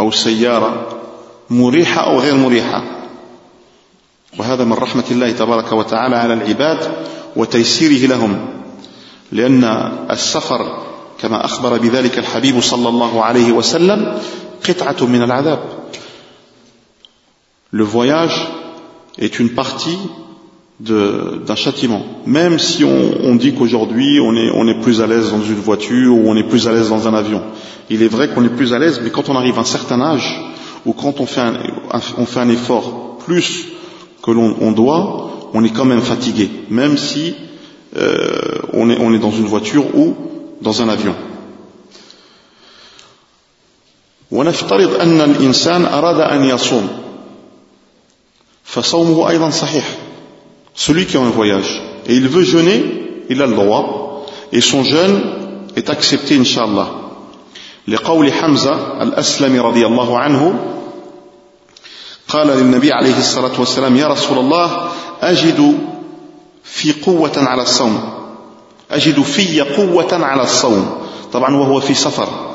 [0.00, 0.88] أو سيارة
[1.50, 2.82] مريحة أو غير مريحة.
[4.38, 8.46] وهذا من رحمة الله تبارك وتعالى على العباد وتيسيره لهم
[9.32, 9.64] لأن
[10.10, 10.84] السفر
[11.20, 14.18] كما أخبر بذلك الحبيب صلى الله عليه وسلم
[14.68, 15.58] قطعة من العذاب.
[17.72, 18.38] Le voyage
[19.18, 19.98] est une partie
[20.83, 22.03] d'un châtiment.
[22.25, 25.55] Même si on, on dit qu'aujourd'hui on est, on est plus à l'aise dans une
[25.55, 27.41] voiture ou on est plus à l'aise dans un avion.
[27.89, 29.99] Il est vrai qu'on est plus à l'aise, mais quand on arrive à un certain
[29.99, 30.39] âge,
[30.85, 31.53] ou quand on fait un,
[32.17, 33.65] on fait un effort plus
[34.23, 37.35] que l'on on doit, on est quand même fatigué, même si
[37.97, 40.15] euh, on, est, on est dans une voiture ou
[40.61, 41.15] dans un avion.
[44.31, 46.87] ونفترض أن الإنسان أراد أن يصوم
[48.63, 49.97] فصومه أيضا صحيح
[50.73, 52.83] celui qui est en voyage et il veut jeûner,
[53.29, 55.21] il a le droit et son jeûne
[55.75, 56.89] est accepté inshallah.
[57.87, 60.53] لقول حمزة الأسلمي رضي الله عنه
[62.27, 64.89] قال للنبي عليه الصلاة والسلام يا رسول الله
[65.21, 65.77] أجد
[66.63, 67.99] في قوة على الصوم
[68.91, 70.97] أجد في قوة على الصوم
[71.33, 72.49] طبعا وهو في سفر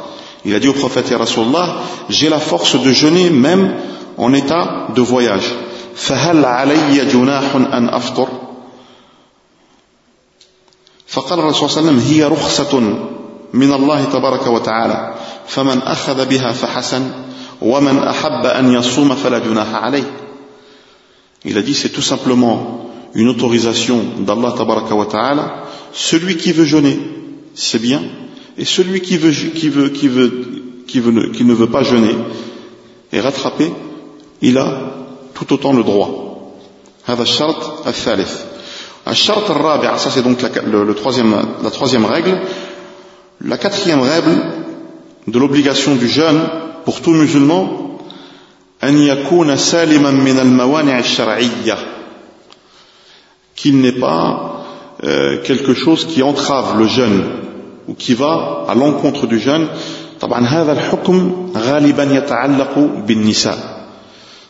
[0.47, 1.77] Il a dit au prophète, Ya Rasulallah,
[2.11, 3.77] j'ai la force de jeûner même
[4.19, 5.55] en état de voyage.
[5.96, 8.28] فهل علي جناح أن أفطر
[11.08, 12.80] فقال الرسول صلى الله عليه وسلم هي رخصة
[13.54, 15.16] من الله تبارك وتعالى
[15.48, 17.12] فمن أخذ بها فحسن
[17.62, 20.12] ومن أحب أن يصوم فلا جناح عليه
[21.46, 25.64] Il a dit c'est tout simplement une autorisation d'Allah tabaraka wa ta'ala.
[25.94, 27.00] Celui qui veut jeûner,
[27.56, 28.02] c'est bien.
[28.58, 30.44] Et celui qui veut, qui veut, qui veut,
[30.86, 32.14] qui veut, qui ne veut pas jeûner
[33.14, 33.72] et rattraper,
[34.42, 34.99] il a
[35.39, 36.11] tout autant le droit.
[37.07, 38.33] هذا الشرط الثالث.
[39.09, 42.39] الشرط الرابع, ça c'est donc la, le, le troisième, la troisième règle.
[43.45, 44.37] La quatrième règle
[45.27, 46.41] de l'obligation du jeûne
[46.85, 47.85] pour tout musulman,
[48.85, 51.77] أن يكون سالما من الموانع الشرعية
[53.57, 54.65] qu'il n'est pas
[55.05, 57.25] euh, quelque chose qui entrave le jeûne
[57.89, 59.69] ou qui va à l'encontre du jeûne
[60.21, 63.78] طبعا هذا الحكم غالبا يتعلق بالنساء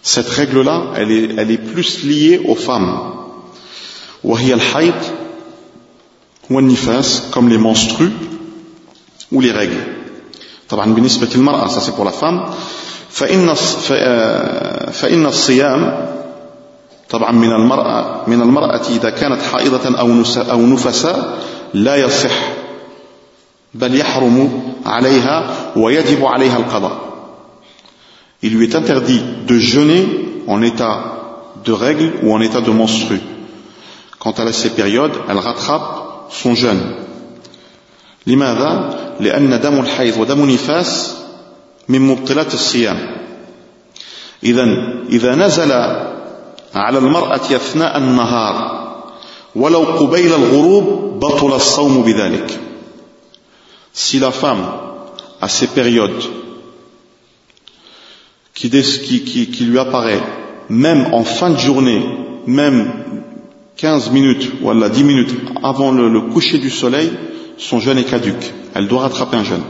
[0.04, 3.00] Cette règle-là, elle est, elle est plus liée aux femmes.
[4.24, 4.96] وهي الحيض
[6.50, 8.12] والنفاس comme les menstrues
[9.32, 9.84] ou les règles.
[10.70, 12.50] طبعا بالنسبة للمرأة ça c'est pour la femme
[13.10, 13.54] فإن
[14.92, 16.10] فإن الصيام
[17.10, 21.38] طبعا من المرأة من المرأة إذا كانت حائضة أو أو نفساء
[21.74, 22.32] لا يصح
[23.74, 27.09] بل يحرم عليها ويجب عليها القضاء
[28.43, 30.07] il lui est interdit de jeûner
[30.47, 31.15] en état
[31.65, 33.19] de règle ou en état de menstru.
[34.19, 36.95] Quand elle a ces périodes, elle rattrape son jeûne.
[38.27, 41.17] لماذا؟ لأن دم الحيض ودم النفاس
[41.89, 42.99] من مبطلات الصيام.
[44.45, 44.65] إذا
[45.09, 45.73] إذا نزل
[46.75, 48.57] على المرأة أثناء النهار
[49.57, 52.61] ولو قبيل الغروب بطل الصوم بذلك.
[53.93, 54.67] Si la femme
[55.41, 56.25] a ces périodes
[58.59, 60.23] qui, qui, qui, lui apparaît,
[60.69, 62.05] même en fin de journée,
[62.47, 62.93] même
[63.77, 67.11] 15 minutes ou 10 minutes avant le, le coucher du soleil,
[67.59, 68.53] son jeûne est caduque.
[68.75, 69.65] Elle doit rattraper un jeûne.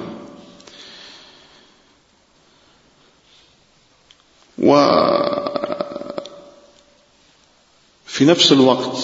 [8.15, 8.97] في نفس الوقت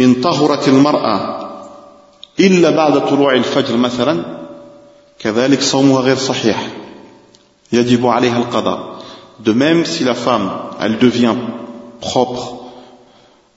[0.00, 1.44] إن طهرت المرأة
[2.40, 4.24] إلا بعد طلوع الفجر مثلا
[5.18, 6.68] كذلك صومها غير صحيح
[7.72, 8.94] يجب عليها القضاء
[9.44, 11.34] de même si la femme elle devient
[12.00, 12.70] propre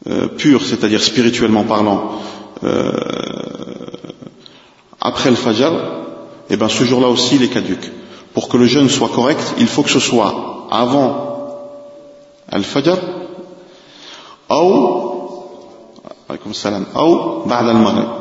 [0.09, 2.19] euh, pure c'est-à-dire spirituellement parlant
[2.63, 2.91] euh,
[4.99, 5.71] après le fajr
[6.49, 7.91] et eh ben ce jour-là aussi il est caduque
[8.34, 11.09] pour que le jeûne soit correct il faut que ce soit avant
[12.51, 12.97] al-fajr
[14.49, 15.07] ou
[16.30, 18.20] عليكم السلام أو بعد المغرب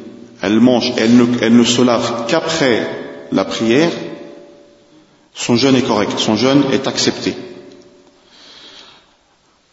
[0.41, 2.89] elle mange, elle ne, elle ne se lave qu'après
[3.31, 3.91] la prière,
[5.33, 7.35] son jeûne est correct, son jeûne est accepté.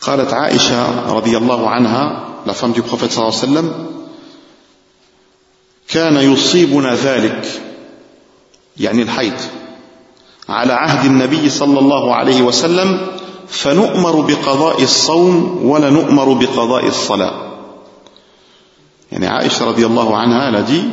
[0.01, 3.87] قالت عائشة رضي الله عنها la femme du prophète صلى الله عليه وسلم
[5.89, 7.61] كان يصيبنا ذلك
[8.77, 9.35] يعني الحيض
[10.49, 13.07] على عهد النبي صلى الله عليه وسلم
[13.49, 17.48] فنؤمر بقضاء الصوم ولا نؤمر بقضاء الصلاة
[19.12, 20.86] يعني عائشة رضي الله عنها elle a dit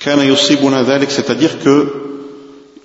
[0.00, 2.04] كان يصيبنا ذلك c'est-à-dire que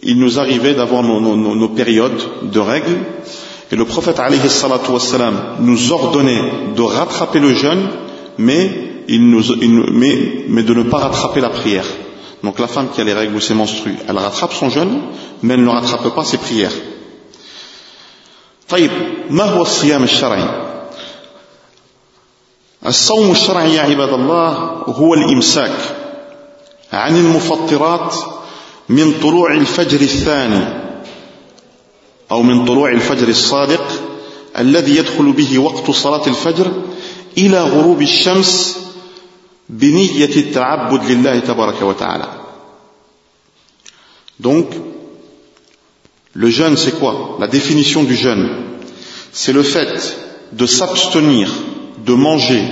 [0.01, 2.99] il nous arrivait d'avoir nos, nos, nos, périodes de règles
[3.71, 7.87] et le prophète alayhi salatu wassalam nous ordonnait de rattraper le jeûne
[8.37, 11.85] mais, il nous, il, mais, mais de ne pas rattraper la prière
[12.43, 15.01] donc la femme qui a les règles ou ses menstrues elle rattrape son jeûne
[15.43, 16.73] mais elle ne rattrape pas ses prières
[18.69, 18.91] طيب
[19.29, 20.62] ما هو الصيام الشرعي
[22.86, 24.48] الصوم الشرعي يا عباد الله
[24.86, 25.78] هو الإمساك
[26.92, 28.14] عن المفطرات
[28.88, 30.64] من طلوع الفجر الثاني
[32.30, 33.84] أو من طلوع الفجر الصادق
[34.58, 36.72] الذي يدخل به وقت صلاة الفجر
[37.38, 38.78] إلى غروب الشمس
[39.68, 42.28] بنية التعبد لله تبارك وتعالى.
[44.40, 44.66] Donc
[46.36, 47.36] Le jeûne, c'est quoi?
[47.38, 48.48] La définition du jeûne,
[49.32, 50.18] c'est le fait
[50.52, 51.48] de s'abstenir
[52.05, 52.63] de manger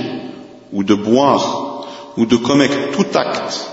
[0.72, 3.70] ou de boire ou de commettre tout acte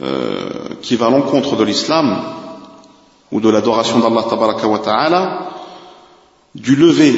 [0.00, 0.50] euh,
[0.82, 2.22] qui va à l'encontre de l'islam
[3.30, 5.48] ou de l'adoration d'Allah tabaraka wa ta'ala
[6.54, 7.14] du lever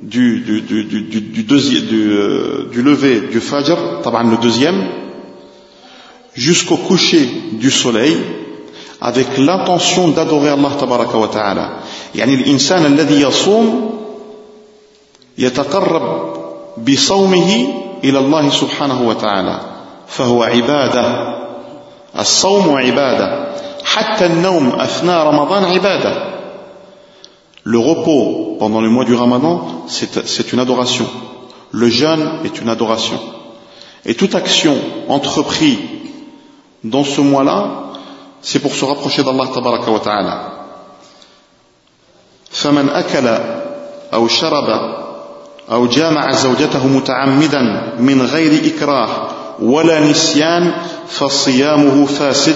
[0.00, 4.84] du, du, du, du, deuxième, euh, du, lever du fajr, le deuxième,
[6.34, 8.16] jusqu'au coucher du soleil,
[9.00, 11.70] avec l'intention d'adorer Allah tabaraka wa ta'ala
[12.14, 13.90] يعني الإنسان الذي يصوم
[15.38, 16.37] يتقرب
[16.78, 17.50] بصومه
[18.04, 19.60] إلى الله سبحانه وتعالى
[20.06, 21.34] فهو عبادة
[22.18, 23.54] الصوم عبادة
[23.84, 26.34] حتى النوم أثناء رمضان عبادة
[27.66, 31.06] Le repos pendant le mois du Ramadan, c'est une adoration.
[31.72, 33.18] Le jeûne est une adoration.
[34.04, 34.76] Et toute action
[35.08, 35.78] entreprise
[36.84, 37.84] dans ce mois-là
[38.42, 40.50] c'est pour se rapprocher d'Allah tabaraka wa ta'ala.
[42.54, 43.26] فمن أكل
[44.14, 44.68] أو شرب
[45.71, 49.29] أو جامع زوجته متعمدا من غير إكراه
[49.61, 50.71] ولا نسيان
[51.09, 52.55] فصيامه فاسد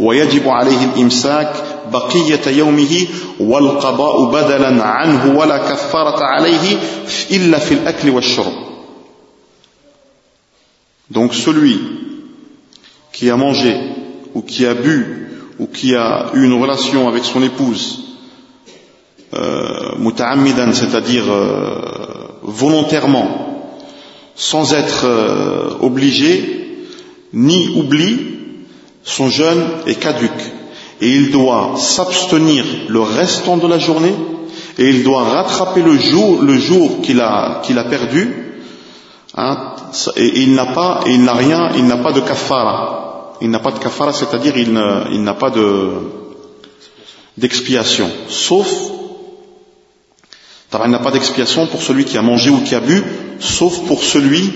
[0.00, 1.52] ويجب عليه الإمساك
[1.92, 3.06] بقية يومه
[3.40, 6.78] والقضاء بدلا عنه ولا كفارة عليه
[7.30, 8.52] إلا في الأكل والشرب.
[11.10, 11.78] Donc celui
[13.12, 13.76] qui a mangé
[14.34, 18.00] ou qui a bu ou qui a eu une relation avec son épouse,
[19.34, 19.92] euh,
[20.72, 21.91] c'est-à-dire euh,
[22.42, 23.72] volontairement,
[24.34, 26.86] sans être euh, obligé,
[27.32, 28.18] ni oubli,
[29.04, 30.52] son jeûne est caduque.
[31.00, 34.14] Et il doit s'abstenir le restant de la journée,
[34.78, 38.54] et il doit rattraper le jour, le jour qu'il a, qu'il a perdu,
[39.36, 39.74] hein,
[40.16, 43.02] et, il n'a pas, il n'a rien, il n'a pas de kafara
[43.42, 45.50] il n'a pas de kafara, c'est-à-dire il n'a pas
[47.36, 48.08] d'expiation.
[48.28, 48.68] sauf,
[50.84, 53.02] il n'a pas d'expiation pour celui qui a mangé ou qui a bu,
[53.40, 54.50] sauf pour celui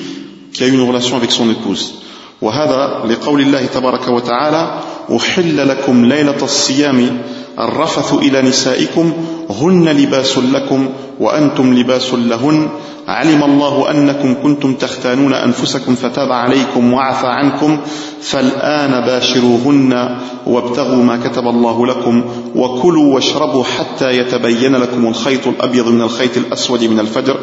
[0.52, 2.05] qui a eu une relation avec son épouse.
[2.43, 4.80] وهذا لقول الله تبارك وتعالى
[5.16, 7.18] أحل لكم ليلة الصيام
[7.59, 9.12] الرفث إلى نسائكم
[9.51, 10.89] هن لباس لكم
[11.20, 12.68] وأنتم لباس لهن.
[13.09, 17.78] علم الله أنكم كنتم تختانون أنفسكم فتاب عليكم وعفى عنكم
[18.20, 22.24] فالآن باشروهن وابتغوا ما كتب الله لكم
[22.55, 27.37] وكلوا واشربوا حتى يتبين لكم الخيط الأبيض من الخيط الأسود من الفجر.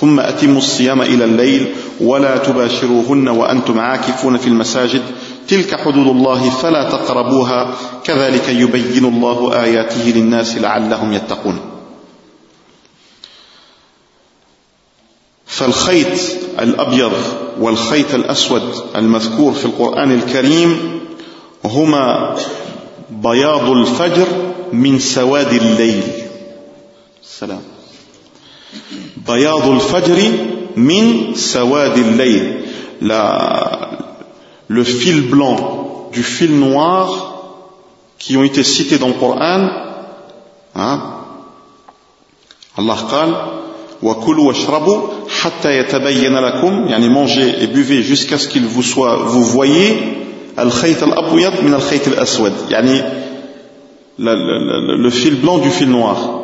[0.00, 5.02] ثم أتموا الصيام إلى الليل ولا تباشروهن وأنتم عاكفون في المساجد.
[5.48, 7.74] تلك حدود الله فلا تقربوها.
[8.04, 11.60] كذلك يبين الله آياته للناس لعلهم يتقون.
[15.46, 16.20] فالخيط
[16.60, 17.12] الأبيض
[17.60, 18.62] والخيط الأسود
[18.96, 21.00] المذكور في القرآن الكريم
[21.64, 22.36] هما
[23.10, 24.26] بياض الفجر
[24.72, 26.02] من سواد الليل.
[27.24, 27.75] السلام.
[29.27, 30.31] بياض الفجر
[30.77, 32.61] من سواد الليل
[33.01, 33.89] la,
[34.67, 37.09] le fil blanc du fil noir
[38.19, 39.67] qui ont été cités dans le Coran
[40.75, 41.01] hein,
[42.77, 43.35] Allah قال
[44.03, 45.07] وكلوا واشربوا
[45.41, 50.17] حتى يتبين لكم يعني mangez et buvez jusqu'à ce qu'il vous soit vous voyez
[50.59, 53.01] الخيط الأبيض من الخيط الأسود يعني
[54.19, 56.34] le, le, le fil blanc du fil noir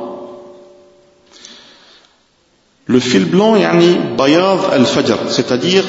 [2.86, 5.84] Le fil blanc, yani bayad al-fajr, c'est-à-dire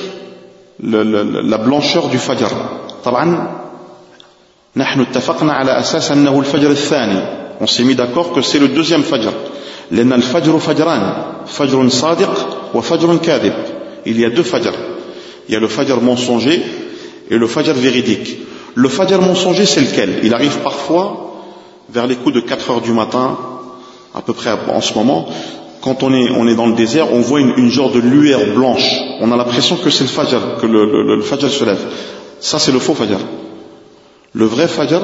[0.80, 2.48] la blancheur du fajr.
[3.04, 3.48] طبعا
[4.76, 7.20] نحن اتفقنا على أساس أنه الفجر الثاني.
[7.60, 9.30] On s'est mis d'accord que c'est le deuxième fajr.
[9.90, 11.12] لأن الفجر فجران
[11.46, 12.34] فجر صادق
[12.74, 13.54] وفجر كاذب.
[14.06, 14.72] Il y a deux fajr.
[15.48, 16.62] Il y a le fajr mensonger
[17.30, 18.38] et le fajr véridique.
[18.74, 21.34] Le fajr mensonger, c'est lequel Il arrive parfois
[21.90, 23.36] vers les coups de 4 heures du matin,
[24.14, 25.28] à peu près en ce moment,
[25.83, 28.39] quand on est, on est dans le désert, on voit une, une genre de lueur
[28.55, 29.01] blanche.
[29.19, 31.81] On a l'impression que c'est le fajr, que le, le, fajr se lève.
[32.39, 33.19] Ça, c'est le faux fajr.
[34.33, 35.01] Le vrai fajr,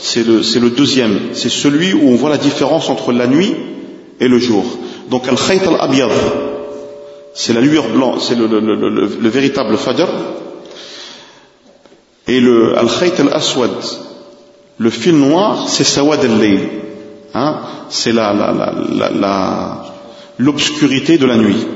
[0.00, 1.34] c'est le, c'est le deuxième.
[1.34, 3.54] C'est celui où on voit la différence entre la nuit
[4.20, 4.64] et le jour.
[5.10, 6.10] Donc, al-khayt al-abiyad,
[7.34, 10.08] c'est la lueur blanche, c'est le, le, le, le, véritable fajr.
[12.26, 13.70] Et le al-khayt al-aswad,
[14.78, 16.70] le fil noir, c'est sawad al-layl.
[17.34, 17.58] Hein?
[17.90, 19.91] C'est la, la, la, la
[20.38, 21.66] l'obscurité de la nuit.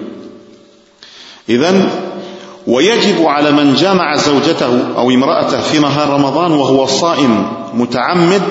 [1.49, 1.89] إذن
[2.67, 8.43] ويجب على من جامع زوجته أو امرأته في نهار رمضان وهو صائم متعمد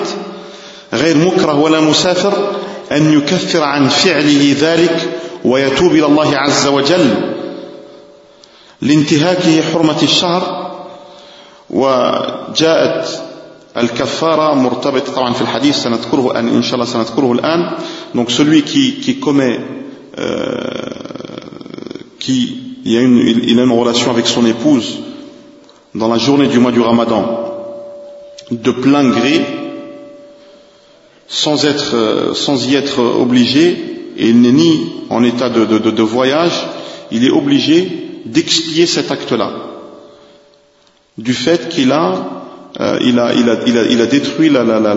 [0.92, 2.32] غير مكره ولا مسافر
[2.92, 7.14] أن يكفر عن فعله ذلك ويتوب إلى الله عز وجل
[8.82, 10.72] لانتهاكه حرمة الشهر
[11.70, 13.22] وجاءت
[13.76, 17.70] الكفارة مرتبطة طبعا في الحديث سنذكره إن شاء الله سنذكره الآن
[18.14, 19.60] donc celui qui, qui commet
[22.18, 24.98] qui il a, une, relation avec son épouse
[25.94, 27.42] dans la journée du mois du Ramadan
[28.50, 29.40] de plein gré,
[31.26, 33.70] sans, être, sans y être obligé,
[34.16, 36.66] et il n'est ni en état de, de, voyage,
[37.10, 37.90] il est obligé
[38.24, 39.50] d'expier cet acte-là,
[41.18, 42.32] du fait qu'il a
[43.00, 44.94] il, a, il, a, il, a, il a détruit la, la, la,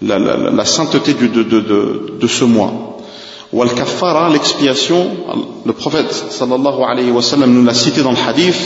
[0.00, 2.91] la sainteté de, de, de, de, ce mois.
[3.52, 5.10] والكفارة l'expiation.
[5.66, 8.56] Le prophète صلى الله عليه وسلم nous l'a cité dans le hadith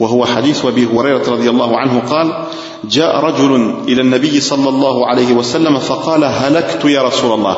[0.00, 2.46] وهو حديث أبي هريرة رضي الله عنه قال
[2.84, 7.56] جاء رجل إلى النبي صلى الله عليه وسلم فقال هلكت يا رسول الله.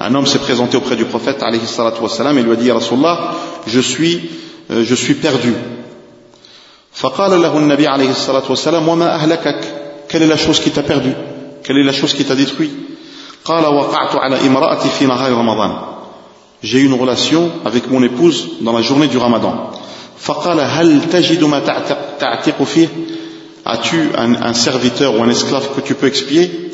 [0.00, 3.18] Un homme s'est présenté auprès du prophète عليه الصلاة والسلام et lui a dit الله
[3.66, 4.20] je suis
[4.70, 5.54] je suis perdu.
[6.92, 9.60] فقال له النبي عليه الصلاة والسلام وما أهلكك؟
[10.08, 11.14] Quelle est la chose qui t'a perdu
[11.64, 12.70] quelle est la chose qui t'a détruit؟
[13.44, 15.91] قال وقعت على امرأتي في نهار رمضان.
[16.62, 19.70] J'ai eu une relation avec mon épouse dans la journée du ramadan.
[23.64, 26.72] As-tu un, un, serviteur ou un esclave que tu peux expier?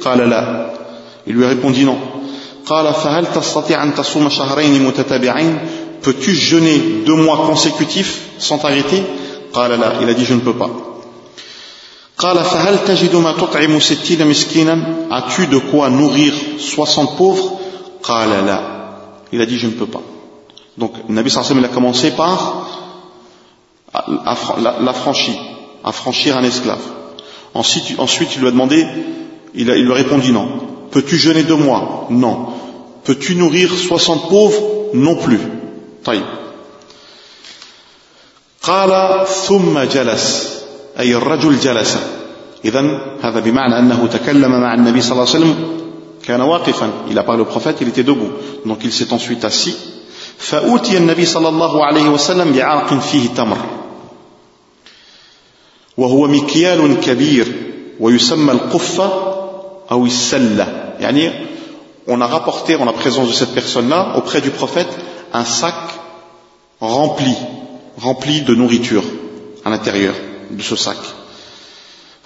[1.26, 1.98] Il lui a répondu non.
[6.02, 9.02] Peux-tu jeûner deux mois consécutifs sans t'arrêter?
[9.54, 10.70] Il a dit je ne peux pas.
[15.10, 17.58] As-tu de quoi nourrir 60 pauvres?
[19.31, 20.01] il a dit je ne peux pas.
[20.77, 22.67] Donc Nabi Sallallahu il a commencé par
[24.81, 25.35] l'affranchir,
[25.83, 26.81] affranchir un esclave.
[27.53, 28.85] Ensuite, ensuite il lui a demandé,
[29.53, 30.47] il, a, il lui a répondu non.
[30.91, 32.47] Peux-tu jeûner deux mois Non.
[33.03, 34.61] Peux-tu nourrir 60 pauvres
[34.93, 35.39] Non plus.
[36.05, 36.23] طيب.
[38.63, 40.53] قال ثم جلس
[40.99, 41.97] أي الرجل جلس
[42.65, 42.81] إذا
[43.21, 45.86] هذا بمعنى أنه تكلم مع النبي صلى الله عليه وسلم كان واقفا
[47.09, 48.31] il a parlé au prophète il était debout
[48.65, 49.75] donc il s'est ensuite assis
[50.43, 53.57] فأوتي النبي صلى الله عليه وسلم بعرق فيه تمر
[55.97, 57.47] وهو مكيال كبير
[57.99, 59.09] ويسمى القفة
[59.91, 61.31] أو السلة يعني
[62.05, 64.89] on a rapporté en la présence de cette personne-là auprès du prophète
[65.33, 65.75] un sac
[66.81, 67.33] rempli
[68.01, 69.03] rempli de nourriture
[69.63, 70.13] à l'intérieur
[70.51, 70.97] de ce sac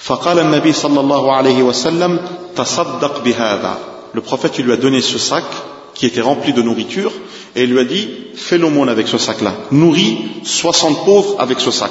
[0.02, 2.18] فقال النبي صلى الله عليه وسلم
[2.56, 3.74] تصدق بهذا
[4.14, 5.44] le prophète lui a donné ce sac
[5.94, 7.12] qui était rempli de nourriture
[7.56, 11.60] et il lui a dit fais l'aumône avec ce sac là nourris 60 pauvres avec
[11.60, 11.90] ce sac.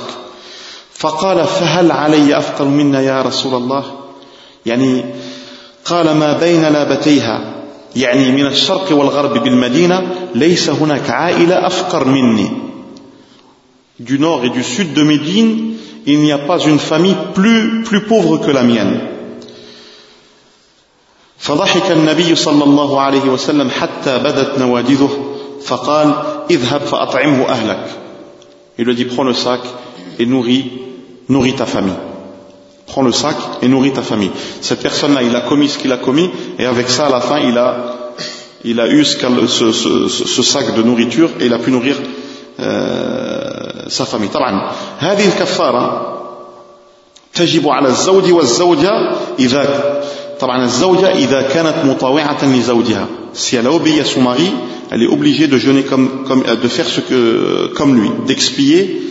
[1.01, 3.84] فقال فهل علي أفقر منا يا رسول الله؟
[4.66, 5.05] يعني
[5.86, 7.53] قال ما بين لابتيها.
[7.95, 12.51] يعني من الشرق والغرب بالمدينة ليس هناك عائلة أفقر مني.
[14.01, 15.75] du nord et du sud de Médine
[16.07, 19.01] il n'y a pas une famille plus, plus pauvre que la mienne
[21.39, 25.11] فضحك النبي صلى الله عليه وسلم حتى بدت نواجذه
[25.64, 26.14] فقال
[26.51, 27.87] اذهب فأطعمه أهلك
[28.79, 29.61] Il lui dit prends le sac
[30.19, 30.71] et nourris,
[31.31, 31.95] nourris ta famille.
[32.87, 34.31] Prends le sac et nourris ta famille.
[34.61, 37.39] Cette personne-là, il a commis ce qu'il a commis et avec ça, à la fin,
[37.39, 38.12] il a,
[38.64, 41.97] il a eu ce, ce, ce, ce sac de nourriture et il a pu nourrir
[42.61, 44.29] euh, sa famille.
[44.31, 46.12] طبعا هذه الكفارة
[47.35, 48.91] تجب على الزوج والزوجة
[49.39, 50.03] إذا
[50.41, 54.51] طبعا الزوجة إذا كانت مطاوعة لزوجها Si elle a obéi à son mari,
[54.91, 59.03] elle est obligée de jeûner comme, comme de faire ce que, comme lui, d'expier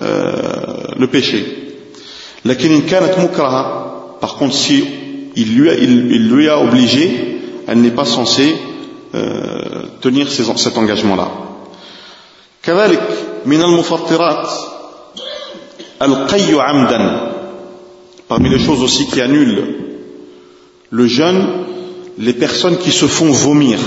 [0.00, 1.44] euh, le péché.
[4.20, 4.84] Par contre, si
[5.36, 8.56] il lui a, il, il lui a obligé, elle n'est pas censée
[9.14, 11.28] euh, tenir ces, cet engagement-là.
[12.63, 13.01] كذلك
[13.45, 14.49] من المفطرات
[16.01, 17.31] القي عمدا.
[18.29, 19.75] Parmi les choses aussi qui annulent
[20.89, 21.65] le jeûne
[22.17, 23.79] les personnes qui se font vomir.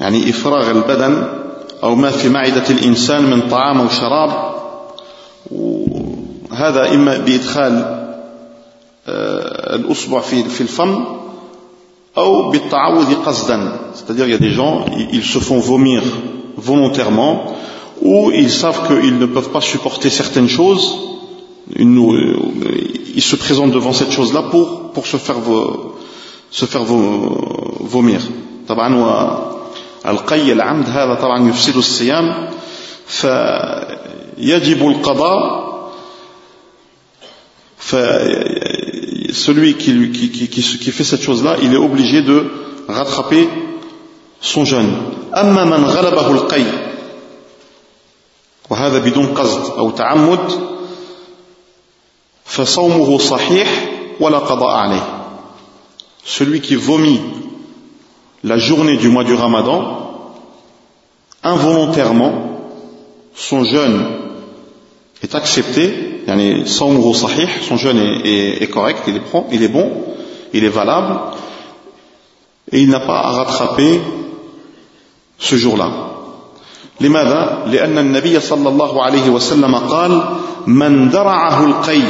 [0.00, 1.28] يعني إفراغ البدن
[1.82, 4.54] أو ما في معدة الإنسان من طعام أو شراب
[5.50, 8.04] وهذا إما بإدخال
[9.78, 11.04] الأصبع في في الفم
[13.93, 16.01] c'est-à-dire il y a des gens ils se font vomir
[16.57, 17.55] volontairement
[18.01, 20.97] ou ils savent qu'ils ne peuvent pas supporter certaines choses
[21.77, 25.37] ils se présentent devant cette chose-là pour, pour se faire,
[26.51, 28.21] se faire vomir
[28.67, 28.89] طبعا
[30.05, 32.49] القي العمد هذا طبعا يفسد الصيام
[33.07, 35.69] فيجب القضاء
[39.33, 42.51] celui qui, qui, qui, qui, fait cette chose-là, il est obligé de
[42.87, 43.47] rattraper
[44.41, 44.91] son jeûne.
[45.33, 46.65] أما من غلبه القي
[48.69, 50.39] وهذا بدون قصد أو تعمد
[52.45, 53.89] فصومه صحيح
[54.19, 55.19] ولا قضاء عليه.
[56.25, 57.21] Celui qui vomit
[58.43, 60.33] la journée du mois du Ramadan,
[61.43, 62.61] involontairement,
[63.35, 64.05] son jeûne
[65.23, 69.91] est accepté, yani sahih, son jeûne est, est, est, correct, il est, il est bon,
[70.53, 71.19] il est valable,
[72.71, 73.99] et il n'a pas à rattraper
[75.37, 76.09] ce jour-là.
[77.01, 80.23] لماذا؟ لأن النبي صلى الله عليه وسلم قال
[80.67, 82.01] من درعه القي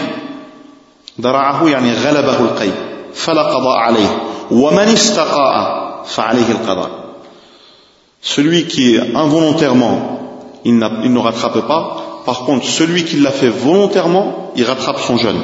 [1.18, 2.70] درعه يعني غلبه القي
[3.14, 5.54] فلا قضاء عليه ومن استقاء
[6.06, 6.90] فعليه القضاء
[8.22, 10.20] celui qui involontairement
[10.66, 15.18] il, il ne rattrape pas Par contre, celui qui l'a fait volontairement, il rattrape son
[15.18, 15.42] jeûne.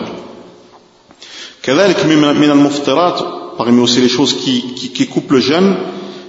[1.63, 3.19] كذلك من المفطرات
[3.57, 5.75] parmi aussi les choses qui, qui, qui coupent le jeûne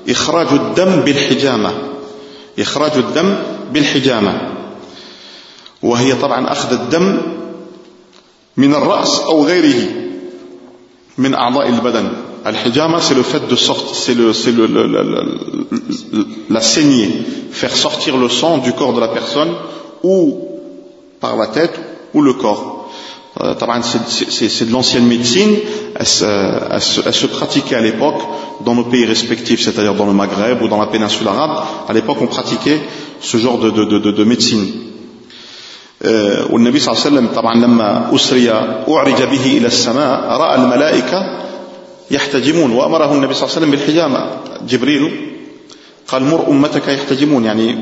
[0.08, 1.72] إخراج الدم بالحجامة
[2.58, 3.34] إخراج الدم
[3.72, 4.32] بالحجامة
[5.82, 7.22] وهي طبعا أخذ الدم
[8.56, 9.88] من الرأس أو غيره
[11.18, 12.08] من أعضاء البدن
[12.46, 17.10] الحجامة c'est le fait de sortir c'est le, c'est le, le, le, la saignée
[17.50, 19.52] faire sortir le sang du corps de la personne
[20.02, 20.48] ou
[21.20, 21.78] par la tête
[22.14, 22.90] ou le corps.
[23.42, 23.54] Euh,
[24.30, 25.56] c'est de l'ancienne médecine,
[25.94, 28.22] elle se, elle, se, elle se, pratiquait à l'époque
[28.64, 31.64] dans nos pays respectifs, c'est-à-dire dans le Maghreb ou dans la péninsule arabe.
[31.86, 32.80] À l'époque, on pratiquait
[33.20, 34.66] ce genre de, de, de, de médecine.
[36.50, 38.50] والنبي صلى الله عليه وسلم طبعا لما أسري
[38.88, 41.40] أعرج به إلى السماء رأى الملائكة
[42.10, 44.30] يحتجمون وأمره النبي صلى الله عليه وسلم بالحجامة
[44.68, 45.30] جبريل
[46.08, 47.76] قال مر أمتك يحتجمون يعني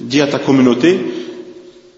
[0.00, 0.98] dis à ta communauté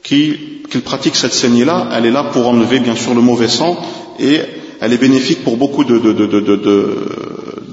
[0.06, 0.38] qu'il
[0.70, 3.76] qu pratique cette saignée-là, elle est là pour enlever bien sûr le mauvais sang
[4.20, 4.40] et
[4.80, 6.96] elle est bénéfique pour beaucoup de, de, de,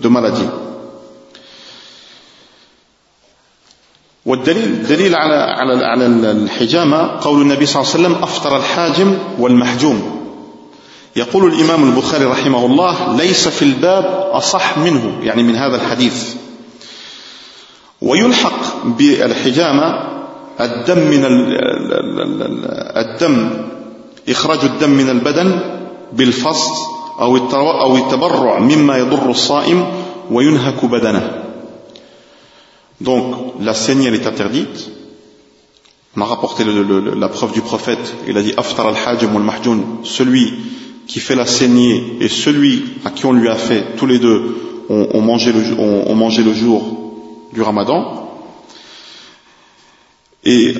[0.02, 0.48] de, maladies.
[4.26, 9.98] والدليل دليل على على على الحجامة قول النبي صلى الله عليه وسلم أفطر الحاجم والمحجوم
[11.16, 16.34] يقول الإمام البخاري رحمه الله ليس في الباب أصح منه يعني من هذا الحديث
[18.02, 20.11] ويلحق بالحجامة
[20.59, 21.21] الدم من
[22.97, 23.49] الدم
[24.29, 25.59] إخراج الدم من البدن
[26.13, 26.73] بالفصل
[27.19, 27.37] أو
[27.81, 29.85] أو التبرع مما يضر الصائم
[30.31, 31.43] وينهك بدنه.
[33.01, 34.89] Donc la saignée elle est interdite.
[36.15, 38.15] On a rapporté le, le, la preuve du prophète.
[38.27, 40.51] Il a dit Aftar al-Hajim wal mahjoun celui
[41.07, 44.55] qui fait la saignée et celui à qui on lui a fait, tous les deux
[44.89, 46.81] ont, ont, mangé, le, ont, ont mangé le jour
[47.53, 48.20] du ramadan.
[50.44, 50.74] et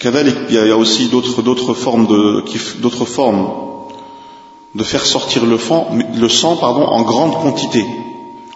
[0.00, 2.44] il y a aussi d'autres, formes de,
[3.04, 3.48] formes
[4.74, 7.84] de faire sortir le, sang, le sang pardon, en grande quantité.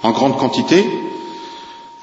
[0.02, 0.86] En grande quantité,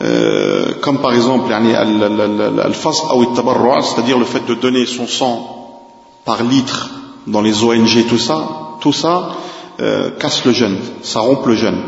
[0.02, 5.82] euh, comme par exemple c'est-à-dire le fait de donner son sang
[6.26, 6.92] par litre
[7.28, 9.38] dans les ONG, tout ça, tout ça
[9.80, 11.82] euh, casse le jeûne, ça rompt le jeûne.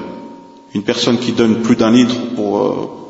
[0.74, 3.01] Une personne qui donne plus d'un litre pour, euh,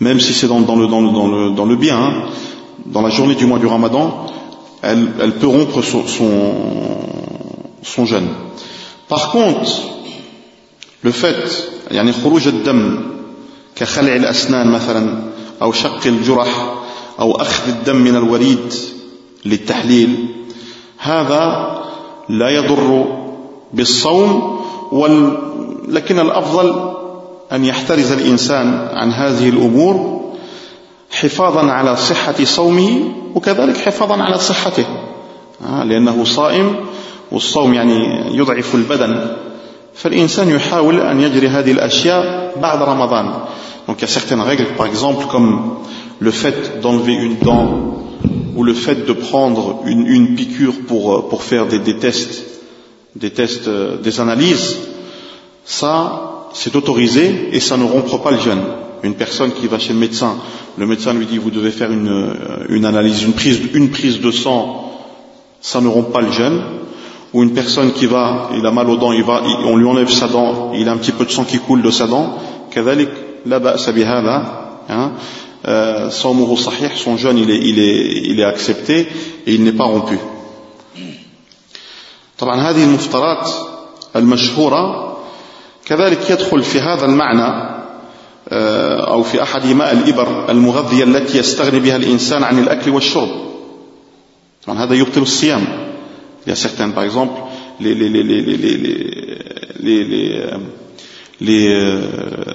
[0.00, 2.12] même si c'est dans, dans, le, dans, le, dans, le, dans le bien, hein,
[2.86, 4.26] dans la journée du mois du ramadan,
[4.82, 6.54] elle, elle peut rompre son, son,
[7.82, 8.28] son jeûne.
[9.08, 9.70] Par contre,
[11.02, 13.00] le fait, يعني خروج الدم
[13.76, 15.32] كخلع الأسنان مثلا
[15.62, 16.74] أو شق الجرح
[17.20, 18.74] أو أخذ الدم من الوريد
[19.44, 20.28] للتحليل
[20.98, 21.78] هذا
[22.28, 23.06] لا يضر
[23.72, 24.60] بالصوم
[24.92, 25.38] وال
[25.88, 26.92] لكن الأفضل
[27.51, 30.23] أن يحترز الإنسان عن هذه الأمور
[31.11, 34.85] حفاظا على صحة صومه وكذلك حفاظا على صحته
[35.61, 36.75] لأنه صائم
[37.31, 39.35] والصوم يعني يضعف البدن
[39.95, 43.33] فالإنسان يحاول أن يجري هذه الأشياء بعد رمضان
[43.87, 45.77] Donc il y a certaines règles, par exemple, comme
[46.19, 47.95] le fait d'enlever une dent
[48.57, 52.43] ou le fait de prendre une, une piqûre pour, pour faire des, des tests,
[53.15, 54.75] des tests, des analyses,
[55.63, 58.62] ça, c'est autorisé et ça ne rompre pas le jeûne.
[59.02, 60.36] Une personne qui va chez le médecin,
[60.78, 62.36] le médecin lui dit vous devez faire une,
[62.68, 64.92] une analyse, une prise, une prise de sang,
[65.60, 66.62] ça ne rompt pas le jeûne.
[67.32, 70.10] Ou une personne qui va, il a mal aux dents, il va, on lui enlève
[70.10, 72.38] sa dent, il a un petit peu de sang qui coule de sa dent,
[72.72, 73.12] كذلك
[73.46, 74.36] لا بأس بهذا
[76.08, 79.06] صومه صحيح son jeûne il est, il est, il est accepté
[79.46, 80.18] et il n'est pas rompu
[82.38, 83.50] طبعا هذه المفطرات
[84.16, 85.05] المشهورة
[96.45, 97.39] Il y a certains, par exemple,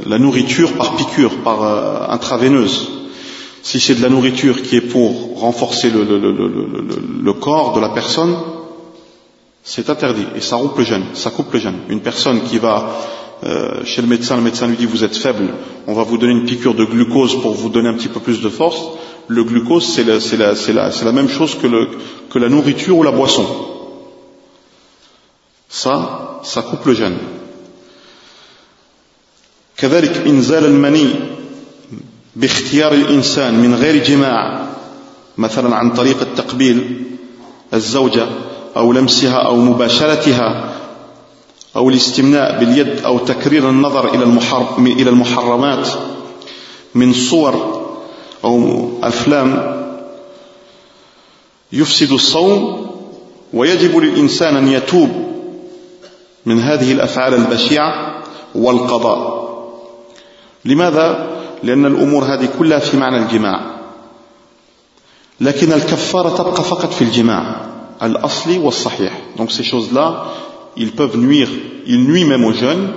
[0.06, 2.90] la nourriture par piqûre, par euh, intraveineuse.
[3.62, 8.36] Si c'est de la nourriture qui est pour renforcer le, corps de la personne,
[9.62, 11.78] c'est interdit et ça rompt le jeûne, ça coupe le jeûne.
[11.88, 12.92] Une personne qui va
[13.43, 15.53] euh, chez le médecin, le médecin lui dit vous êtes faible,
[15.85, 18.41] on va vous donner une piqûre de glucose pour vous donner un petit peu plus
[18.41, 18.81] de force.
[19.27, 21.89] Le glucose, c'est la, la, la, la, même chose que, le,
[22.29, 23.45] que la nourriture ou la boisson.
[25.69, 27.17] Ça, ça coupe le jeûne.
[29.77, 31.05] كذلك إنزال المني
[32.35, 34.67] باختيار الإنسان من غير جماع
[35.37, 37.03] مثلا عن طريق التقبيل
[37.73, 38.27] الزوجة
[38.77, 40.70] أو لمسها أو مباشرتها
[41.76, 45.88] أو الاستمناء باليد أو تكرير النظر إلى المحرم إلى المحرمات
[46.94, 47.82] من صور
[48.44, 49.72] أو أفلام
[51.72, 52.86] يفسد الصوم
[53.52, 55.10] ويجب للإنسان أن يتوب
[56.46, 58.22] من هذه الأفعال البشعة
[58.54, 59.42] والقضاء.
[60.64, 61.28] لماذا؟
[61.62, 63.60] لأن الأمور هذه كلها في معنى الجماع.
[65.40, 67.66] لكن الكفارة تبقى فقط في الجماع
[68.02, 69.12] الأصلي والصحيح.
[69.38, 70.08] Donc ces choses-là
[70.76, 71.48] ils peuvent nuire
[71.86, 72.88] ils nuisent même aux jeunes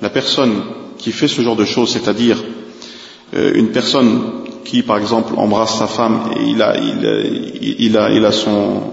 [0.00, 0.62] la personne
[0.98, 2.42] qui fait ce genre de choses c'est-à-dire
[3.34, 8.92] euh, une personne qui par exemple embrasse sa femme et il a, son,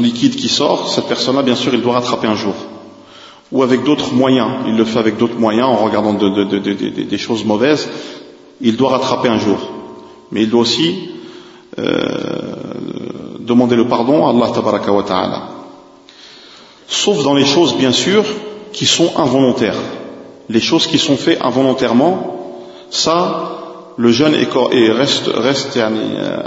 [0.00, 2.54] liquide qui sort cette personne-là bien sûr il doit rattraper un jour
[3.50, 6.72] ou avec d'autres moyens, il le fait avec d'autres moyens en regardant de, de, de,
[6.72, 7.88] des choses mauvaises,
[8.60, 9.58] il doit rattraper un jour.
[10.30, 11.10] Mais il doit aussi
[11.78, 12.52] euh,
[13.40, 14.50] demander le pardon à Allah
[15.06, 15.48] ta'ala.
[16.88, 18.24] Sauf dans les choses, bien sûr,
[18.72, 19.76] qui sont involontaires.
[20.48, 25.28] Les choses qui sont faites involontairement, ça, le jeûne est, est, reste,
[25.76, 26.42] euh,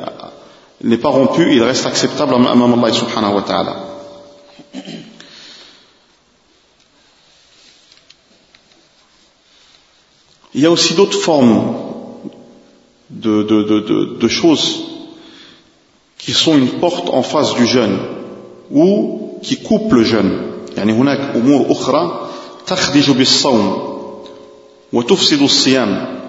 [0.84, 3.76] n'est pas rompu, il reste acceptable à Allah subhanahu wa ta'ala.
[10.54, 11.76] Il y a aussi d'autres formes
[13.10, 14.84] de, de, choses
[16.18, 18.00] qui sont une porte en face du jeûne
[18.70, 20.52] ou qui coupent le jeûne.
[20.78, 22.30] يعني هناك أمور أخرى
[22.68, 23.92] تخدج بالصوم
[24.94, 26.20] وتفسد الصيام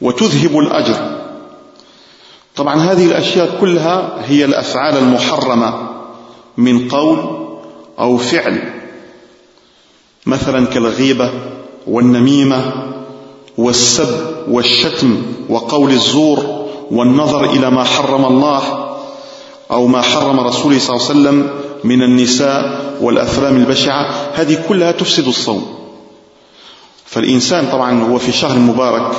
[0.00, 1.20] وتذهب الأجر
[2.56, 5.88] طبعا هذه الأشياء كلها هي الأفعال المحرمة
[6.56, 7.18] من قول
[7.98, 8.72] أو فعل
[10.26, 11.30] مثلا كالغيبة
[11.86, 12.72] والنميمة
[13.58, 14.08] والسب
[14.48, 18.62] والشتم وقول الزور والنظر إلى ما حرم الله
[19.70, 21.50] أو ما حرم رسوله صلى الله عليه وسلم
[21.84, 25.74] من النساء والافلام البشعه هذه كلها تفسد الصوم
[27.06, 29.12] فالانسان طبعا هو في شهر مبارك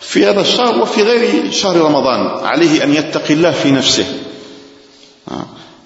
[0.00, 4.04] في هذا الشهر وفي غير شهر رمضان عليه ان يتقي الله في نفسه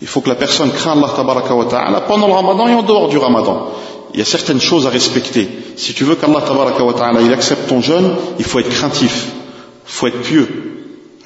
[0.00, 2.84] Il faut que la personne craint Allah tabaraka wa ta'ala pendant le ramadan et en
[2.84, 3.68] dehors du ramadan.
[4.14, 5.48] il y a certaines choses à respecter.
[5.76, 9.26] Si tu veux qu'Allah tabaraka wa ta'ala il accepte ton jeûne, il faut être craintif,
[9.86, 10.46] il faut être pieux.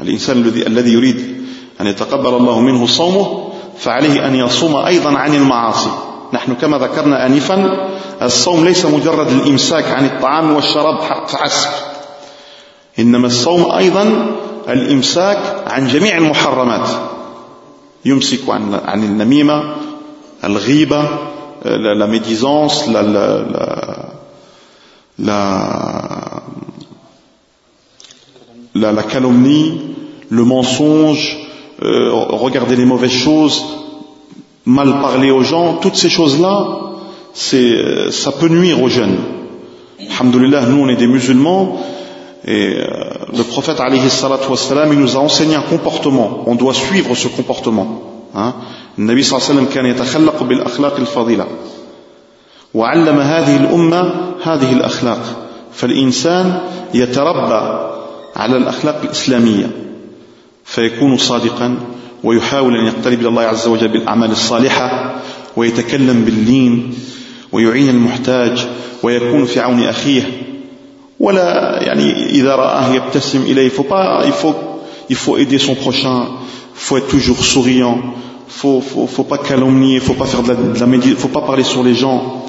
[0.01, 0.37] الإنسان
[0.67, 1.45] الذي يريد
[1.81, 3.42] أن يتقبل الله منه صومه
[3.83, 5.91] فعليه أن يصوم أيضا عن المعاصي.
[6.33, 7.89] نحن كما ذكرنا آنفا
[8.23, 11.71] الصوم ليس مجرد الإمساك عن الطعام والشراب فحسب
[12.99, 14.27] إنما الصوم أيضا
[14.69, 16.89] الإمساك عن جميع المحرمات.
[18.05, 19.75] يمسك عن عن النميمة
[20.45, 21.09] الغيبة
[21.65, 23.43] la médisance, la, la,
[25.19, 26.43] la,
[28.75, 29.95] la, la calomnie,
[30.31, 31.42] le mensonge,
[31.84, 33.64] euh, regarder les mauvaises choses,
[34.66, 36.68] mal parler aux gens, toutes ces choses-là,
[37.34, 39.18] c'est, ça peut nuire aux jeunes.
[40.00, 41.80] Alhamdulillah, nous on est des musulmans
[42.46, 42.88] et euh,
[43.36, 46.44] le prophète alayhi salatu wassalam, il nous a enseigné un comportement.
[46.46, 48.02] On doit suivre ce comportement.
[48.36, 48.54] Hein.
[48.98, 51.48] النبي صلى الله عليه وسلم كان يتخلق بالأخلاق الفضيلة
[52.74, 55.22] وعلم هذه الأمة هذه الأخلاق
[55.72, 56.62] فالإنسان
[56.94, 57.90] يتربى
[58.36, 59.70] على الأخلاق الإسلامية
[60.72, 61.80] فيكون صادقا
[62.24, 65.16] ويحاول أن يقترب إلى الله عز وجل بالأعمال الصالحة
[65.58, 66.94] ويتكلم باللين
[67.52, 68.68] ويعين المحتاج
[69.04, 70.44] ويكون في عون أخيه
[71.20, 74.56] ولا يعني إذا رآه يبتسم إليه il faut pas il faut
[75.10, 76.28] il faut aider son prochain
[76.76, 77.98] il faut être toujours souriant
[78.48, 81.42] faut faut faut pas calomnier faut pas faire de la, de la médite, faut pas
[81.42, 82.46] parler sur les gens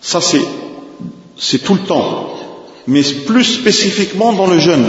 [0.00, 0.46] ça c'est
[1.36, 2.30] c'est tout le temps
[2.86, 4.86] mais plus spécifiquement dans le jeûne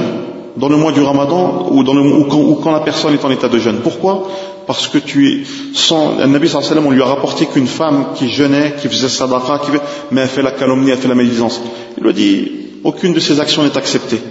[0.55, 3.23] dans le mois du ramadan ou, dans le, ou, quand, ou quand la personne est
[3.23, 3.79] en état de jeûne.
[3.83, 4.27] Pourquoi
[4.65, 6.17] Parce que tu es sans.
[6.17, 9.71] Le Nabi sallam, on lui a rapporté qu'une femme qui jeûnait, qui faisait sadaqa, qui,
[10.11, 11.61] mais elle fait la calomnie, elle fait la médisance.
[11.97, 12.51] Il lui a dit
[12.83, 14.21] aucune de ces actions n'est acceptée.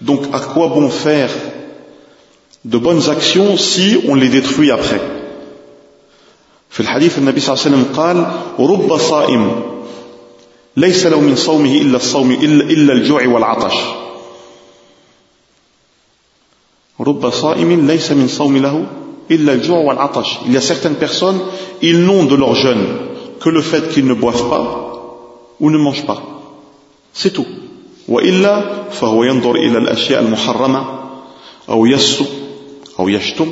[0.00, 1.30] Donc à quoi bon faire
[2.64, 5.00] de bonnes actions si on les détruit après
[6.70, 8.26] في الحديث النبي صلى الله عليه وسلم قال
[8.58, 9.50] رب صائم
[10.76, 13.74] ليس له من صومه إلا الصوم إلا, إلا الجوع والعطش
[16.99, 18.85] رب صائم ليس من صوم له
[19.31, 21.39] إلا الجوع والعطش Il y a certaines personnes,
[21.81, 22.85] ils n'ont de leur jeûne
[23.39, 24.65] que le fait qu'ils ne boivent pas
[25.59, 26.21] ou ne mangent pas.
[27.13, 27.45] C'est tout.
[28.07, 30.85] وإلا فهو ينظر إلى الأشياء المحرمة
[31.69, 32.25] أو يسب
[32.99, 33.51] أو يشتم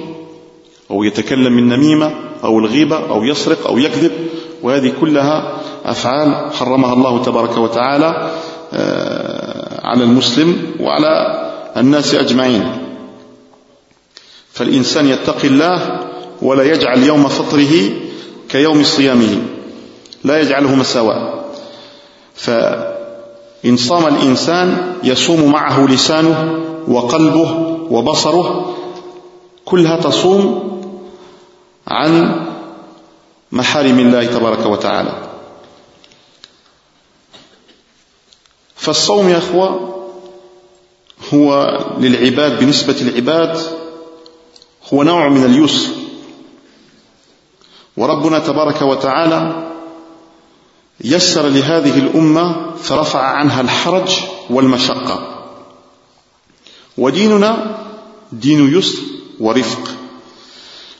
[0.91, 2.11] أو يتكلم من نميمة
[2.43, 4.11] أو الغيبة أو يسرق أو يكذب
[4.63, 8.31] وهذه كلها أفعال حرمها الله تبارك وتعالى
[9.83, 11.13] على المسلم وعلى
[11.77, 12.80] الناس أجمعين
[14.53, 15.99] فالإنسان يتقي الله
[16.41, 17.89] ولا يجعل يوم فطره
[18.49, 19.41] كيوم صيامه
[20.23, 21.43] لا يجعله مساواة
[22.35, 28.75] فإن صام الإنسان يصوم معه لسانه وقلبه وبصره
[29.65, 30.71] كلها تصوم
[31.87, 32.41] عن
[33.51, 35.13] محارم الله تبارك وتعالى.
[38.75, 39.95] فالصوم يا إخوة
[41.33, 43.80] هو للعباد بالنسبة للعباد
[44.93, 45.89] هو نوع من اليسر
[47.97, 49.71] وربنا تبارك وتعالى
[51.03, 54.19] يسر لهذه الأمة فرفع عنها الحرج
[54.49, 55.45] والمشقة.
[56.97, 57.77] وديننا
[58.31, 59.01] دين يسر
[59.39, 59.91] ورفق.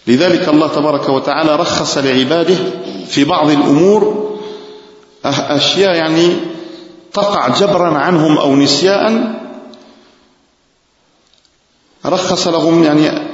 [0.07, 2.57] لذلك الله تبارك وتعالى رخص لعباده
[3.07, 4.31] في بعض الأمور
[5.25, 6.33] أشياء يعني
[7.13, 9.31] تقع جبرا عنهم أو نسياء
[12.05, 13.30] رخص لهم يعني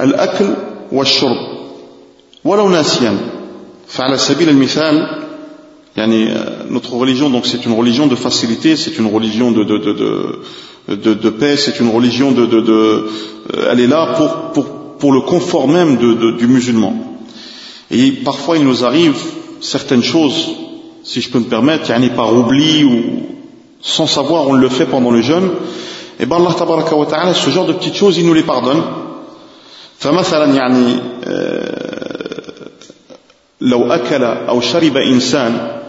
[0.00, 0.54] الأكل
[0.92, 1.36] والشرب
[2.44, 3.16] ولو ناسيا
[3.88, 5.26] فعلى سبيل المثال
[5.96, 6.34] يعني
[6.70, 9.92] notre religion donc c'est une religion de facilité c'est une religion de de de
[10.88, 13.08] de, de, de paix c'est une religion de de, de
[13.70, 14.66] elle est là pour pour
[14.98, 16.94] pour le confort même de, de, du musulman
[17.90, 19.16] et parfois il nous arrive
[19.60, 20.50] certaines choses
[21.02, 23.00] si je peux me permettre yani par oubli ou
[23.82, 25.50] sans savoir on le fait pendant le jeûne
[26.20, 28.82] et ben Allah tabaraka wa ta'ala ce genre de petites choses il nous les pardonne
[30.04, 30.96] فمثلا يعني
[33.60, 35.80] لو أكل أو شرب إنسان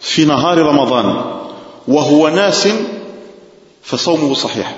[0.00, 1.24] في نهار رمضان
[1.88, 2.68] وهو ناس
[3.82, 4.76] فصومه صحيح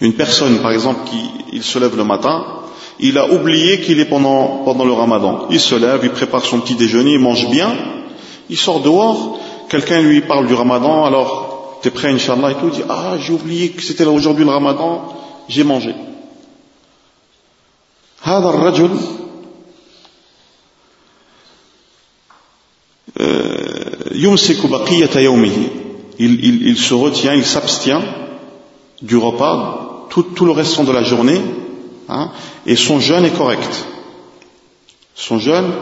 [0.00, 2.44] Une personne, par exemple, qui il se lève le matin,
[2.98, 5.46] il a oublié qu'il est pendant, pendant le ramadan.
[5.48, 7.70] Il se lève, il prépare son petit déjeuner, il mange bien,
[8.50, 9.38] il sort dehors,
[9.68, 13.32] quelqu'un lui parle du ramadan, alors t'es prêt, Inch'Allah, et tout, il dit, ah, j'ai
[13.32, 15.14] oublié que c'était aujourd'hui le ramadan,
[15.48, 15.94] j'ai mangé.
[18.22, 18.90] هذا الرجل
[24.14, 25.68] يمسك بقية يومه
[26.18, 28.02] il, il, il se retient, il s'abstient
[29.00, 31.40] du repas tout, tout le restant de la journée
[32.08, 32.30] hein,
[32.66, 33.86] et son jeûne est correct.
[35.14, 35.72] Son jeûne,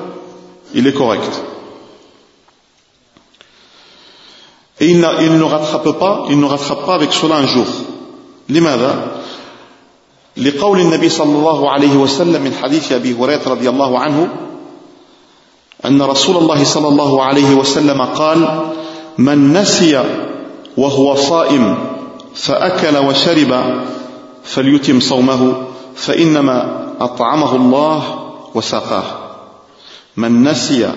[0.74, 1.42] il est correct.
[4.80, 7.66] Et il, il ne rattrape pas, il ne rattrape pas avec cela un jour.
[8.48, 9.13] لماذا؟
[10.37, 14.27] لقول النبي صلى الله عليه وسلم من حديث أبي هريرة رضي الله عنه
[15.85, 18.69] أن رسول الله صلى الله عليه وسلم قال
[19.17, 20.03] من نسي
[20.77, 21.77] وهو صائم
[22.35, 23.81] فأكل وشرب
[24.43, 28.03] فليتم صومه فإنما أطعمه الله
[28.55, 29.03] وسقاه.
[30.17, 30.91] من نسي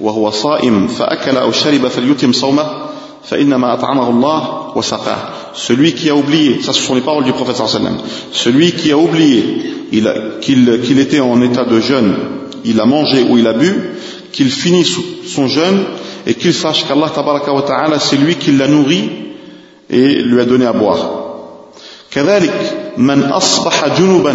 [0.00, 2.86] وهو صائم فأكل أو شرب فليتم صومه
[3.24, 5.19] فإنما أطعمه الله وسقاه
[5.53, 7.97] celui qui a oublié ça ce sont les paroles du prophète sallam
[8.31, 9.43] celui qui a oublié
[9.91, 10.05] qu'il
[10.41, 10.53] qu
[10.85, 12.15] qu était en état de jeûne
[12.65, 13.71] il a mangé ou il a bu
[14.31, 14.95] qu'il finisse
[15.27, 15.83] son jeûne
[16.27, 19.09] et qu'il sache qu'Allah ta'ala c'est lui qui l'a nourri
[19.89, 21.25] et lui a donné à boire.
[22.11, 22.53] كذلك
[22.97, 24.33] من أصبح جنبا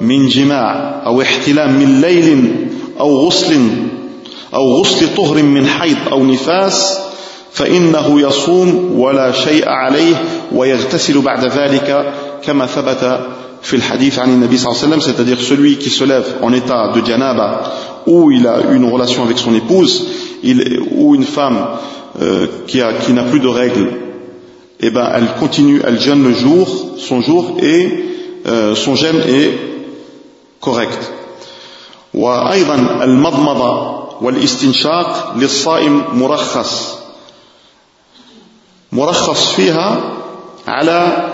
[0.00, 2.52] من جماع أو احتلام من ليل
[3.00, 3.60] أو غسل
[4.54, 6.98] أو غسل طهر من حيض أو نفاس
[7.54, 10.22] فإنه يصوم ولا شيء عليه
[10.52, 12.12] ويغتسل بعد ذلك
[12.44, 13.20] كما ثبت
[13.62, 16.92] في الحديث عن النبي صلى الله عليه وسلم c'est-à-dire celui qui se lève en état
[16.94, 17.72] de janaba
[18.06, 20.06] ou il a une relation avec son épouse
[20.42, 21.58] il, ou une femme
[22.20, 23.88] euh, qui, a, qui n'a plus de règles
[24.80, 26.66] eh ben elle continue elle jeûne le jour
[26.98, 28.04] son jour et
[28.46, 29.50] euh, son jeûne est
[30.60, 31.12] correct
[32.14, 32.74] وأيضا
[33.04, 37.00] المضمضة والاستنشاق للصائم مرخص
[38.95, 40.13] مرخص فيها
[40.67, 41.27] على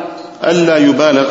[0.43, 1.29] ألا يبالغ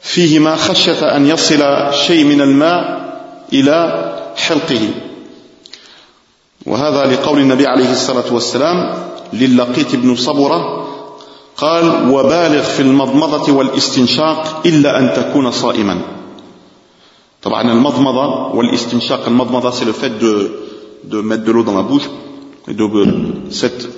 [0.00, 1.62] فيهما خشية أن يصل
[2.06, 3.08] شيء من الماء
[3.52, 3.76] إلى
[4.36, 4.80] حلقه.
[6.66, 8.94] وهذا لقول النبي عليه الصلاة والسلام
[9.32, 10.88] للقيت بن صبرة
[11.56, 16.00] قال وبالغ في المضمضة والاستنشاق إلا أن تكون صائما.
[17.42, 20.50] طبعا المضمضة والاستنشاق المضمضة c'est le fait de,
[21.04, 22.08] de mettre de l'eau dans la bouche
[22.68, 22.84] et de,
[23.50, 23.88] cette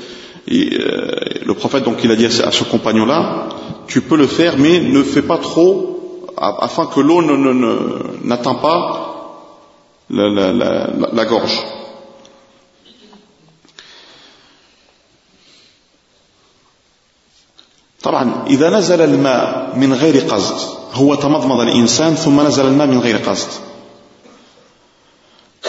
[0.47, 1.15] Et, euh,
[1.45, 3.49] le prophète, donc, il a dit à ce compagnon-là,
[3.87, 7.21] tu peux le faire, mais ne fais pas trop, afin que l'eau
[8.23, 9.05] n'atteint pas
[10.09, 11.63] la, la, la, la gorge.
[18.05, 23.17] طبعا إذا نزل الماء من غير قصد هو تمضمض الإنسان ثم نزل الماء من غير
[23.17, 23.49] قصد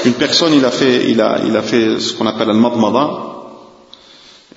[0.04, 3.08] Une personne, il a fait, il a, il a fait ce qu'on appelle al-madmada,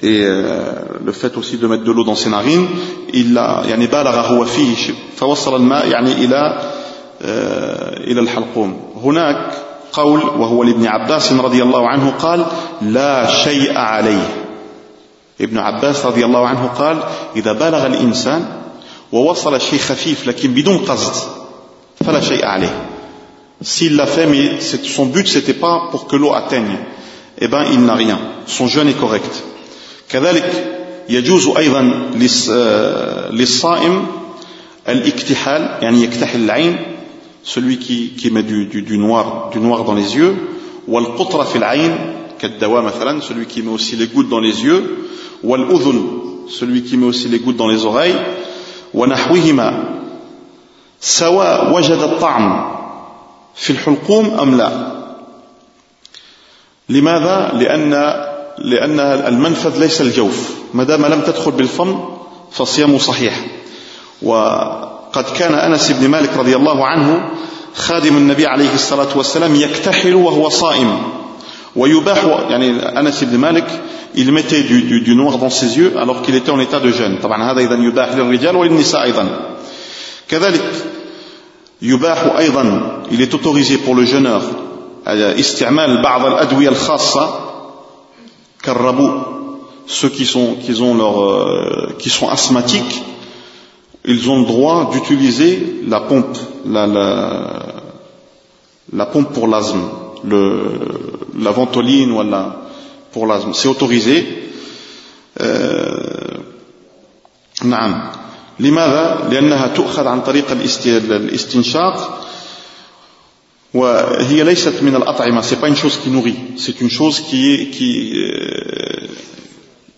[0.01, 0.71] et euh,
[1.03, 2.67] le fait aussi de mettre de l'eau dans ses narines
[3.13, 6.61] il a يعني بالغ هو فيه فوصل الماء يعني إلى
[8.07, 9.51] إلى الحلقوم هناك
[9.93, 12.45] قول وهو لابن عباس رضي الله عنه قال
[12.81, 14.27] لا شيء عليه
[15.41, 16.97] ابن عباس رضي الله عنه قال
[17.35, 18.45] إذا بلغ الإنسان
[19.11, 21.29] ووصل شيء خفيف لكن بدون قصد
[22.05, 22.85] فلا شيء عليه
[23.61, 26.77] s'il l'a fait mais son but c'était pas pour que l'eau atteigne
[27.37, 28.17] eh ben il n'a rien
[28.47, 29.43] son jeûne est correct
[30.14, 31.82] كذلك يجوز أيضا
[33.30, 34.06] للصائم
[34.88, 36.76] الاكتحال يعني يكتحل العين
[37.44, 40.36] celui qui, qui met du, du, du, noir, du noir dans les yeux
[40.88, 41.96] والقطرة في العين
[42.40, 44.82] كالدواء مثلا celui qui met aussi les gouttes dans les yeux
[45.44, 48.16] والأذن celui qui met aussi les gouttes dans les oreilles
[48.94, 49.84] ونحوهما
[51.00, 52.74] سواء وجد الطعم
[53.54, 54.94] في الحلقوم أم لا
[56.88, 57.94] لماذا؟ لأن
[58.58, 60.50] لأن المنفذ ليس الجوف.
[60.74, 62.04] ما دام لم تدخل بالفم
[62.52, 63.46] فصيامه صحيح.
[64.22, 67.30] وقد كان أنس بن مالك رضي الله عنه
[67.74, 71.02] خادم النبي عليه الصلاة والسلام يكتحل وهو صائم.
[71.76, 73.66] ويباح يعني أنس بن مالك
[74.16, 76.90] il mettait du, du, du noir dans ses yeux alors qu'il était en état de
[76.92, 77.18] jeûne.
[77.22, 79.28] طبعا هذا إذا يباح للرجال وللنساء أيضا.
[80.28, 80.62] كذلك
[81.82, 84.42] يباح أيضا il est autorisé pour le jeûneur
[85.08, 87.40] استعمال بعض الأدوية الخاصة
[88.63, 89.11] Karrabou,
[89.87, 93.03] ceux qui sont, qui, ont leur, euh, qui sont asthmatiques,
[94.05, 97.57] ils ont le droit d'utiliser la pompe, la, la,
[98.93, 99.81] la pompe pour l'asthme,
[100.25, 102.55] la ventoline ou la,
[103.11, 103.53] pour l'asthme.
[103.53, 104.25] C'est autorisé.
[107.63, 108.11] نعم
[108.59, 112.22] لماذا؟ لأنها تؤخذ عن طريق الاستنشاق
[113.74, 115.42] وهي ليست من الأطعمة.
[115.42, 116.36] C'est pas une chose qui nourrit.
[116.56, 119.08] C'est une chose qui est, qui euh,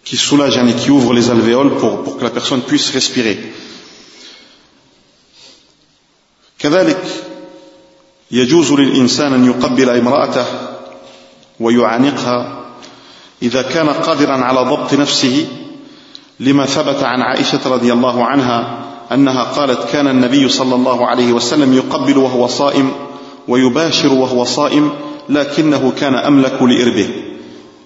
[0.07, 3.39] qui soulage et qui ouvre les alvéoles pour, pour que la personne puisse respirer.
[6.59, 7.03] كذلك
[8.31, 10.47] يجوز للإنسان أن يقبل امرأته
[11.61, 12.65] ويعانقها
[13.43, 15.47] إذا كان قادرا على ضبط نفسه
[16.41, 21.75] لما ثبت عن عائشة رضي الله عنها أنها قالت كان النبي صلى الله عليه وسلم
[21.75, 22.93] يقبل وهو صائم
[23.48, 24.90] ويباشر وهو صائم
[25.30, 27.08] لكنه كان أملك لإربه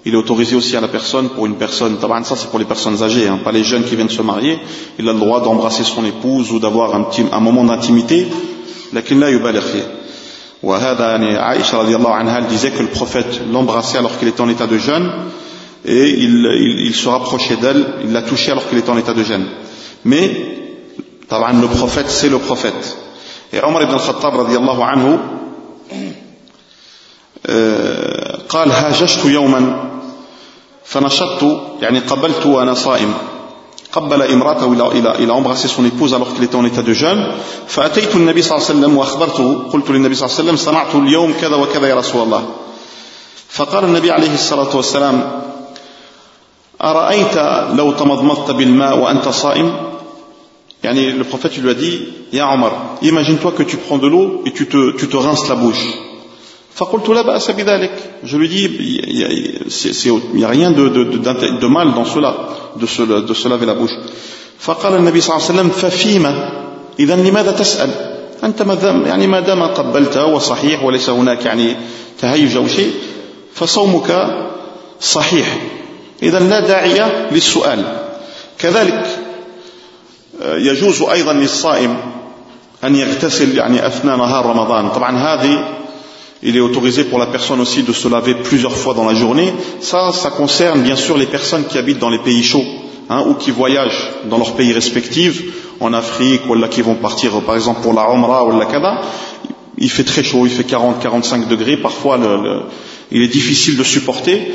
[0.08, 3.02] Il est autorisé aussi à la personne, pour une personne, ça c'est pour les personnes
[3.02, 4.60] âgées, hein, pas les jeunes qui viennent se marier,
[5.00, 8.28] il a le droit d'embrasser son épouse ou d'avoir un, petit, un moment d'intimité,
[8.94, 9.84] لكن لا يبالغ فيه.
[10.64, 14.42] وهذا يعني عائشة رضي الله عنها elle disait que le prophète l'embrassait alors qu'il était
[14.42, 15.10] en état de jeûne
[15.86, 19.14] et il, il, il se rapprochait d'elle, il l'a touchée alors qu'il était en état
[19.14, 19.46] de jeûne.
[20.06, 20.30] Mais,
[21.32, 22.98] le prophète c'est le prophète.
[23.54, 25.20] Et Omar ibn al-Khattab رضي الله عنه
[28.49, 29.91] قال هاجشت يوما
[30.85, 33.15] فنشطت يعني قبلت وأنا صائم.
[33.93, 37.27] قبل امرأته إلى إلى إلى embrasser son épouse alors qu'il était en état de jeûne.
[37.69, 41.33] فأتيت النبي صلى الله عليه وسلم واخبرته قلت للنبي صلى الله عليه وسلم صنعت اليوم
[41.41, 42.49] كذا وكذا يا رسول الله.
[43.49, 45.43] فقال النبي عليه الصلاة والسلام
[46.83, 47.37] أرأيت
[47.75, 49.90] لو تمضمضت بالماء وأنت صائم؟
[50.83, 52.01] يعني le prophète lui a dit
[52.33, 55.57] Ya Omar, imagine-toi que tu prends de l'eau et tu te, tu te rinces la
[55.57, 55.85] bouche.
[58.25, 62.87] Je lui dis il n'y a rien de, de, de, de mal dans cela, de
[62.87, 63.97] se, de se laver la bouche.
[64.61, 66.53] فقال النبي صلى الله عليه وسلم ففيما
[67.01, 67.91] إذا لماذا تسأل
[68.45, 68.61] أنت
[69.07, 71.77] يعني ما دام قبلت وصحيح وليس هناك يعني
[72.21, 72.93] تهيج أو شيء
[73.55, 74.27] فصومك
[75.01, 75.59] صحيح
[76.23, 77.85] إذا لا داعي للسؤال
[78.59, 79.30] كذلك
[80.44, 81.98] يجوز أيضا للصائم
[82.84, 85.76] أن يغتسل يعني أثناء نهار رمضان طبعا هذه
[86.44, 89.52] il est autorisé pour la personne aussi de se laver plusieurs fois dans la journée.
[89.82, 92.66] Ça, ça concerne bien sûr les personnes qui habitent dans les pays chauds
[93.10, 95.42] hein, ou qui voyagent dans leurs pays respectifs,
[95.80, 99.02] en Afrique, ou là qui vont partir par exemple pour la Umrah ou la Kada.
[99.78, 102.62] Il fait très chaud, il fait 40-45 degrés, parfois le, le,
[103.12, 104.52] il est difficile de supporter.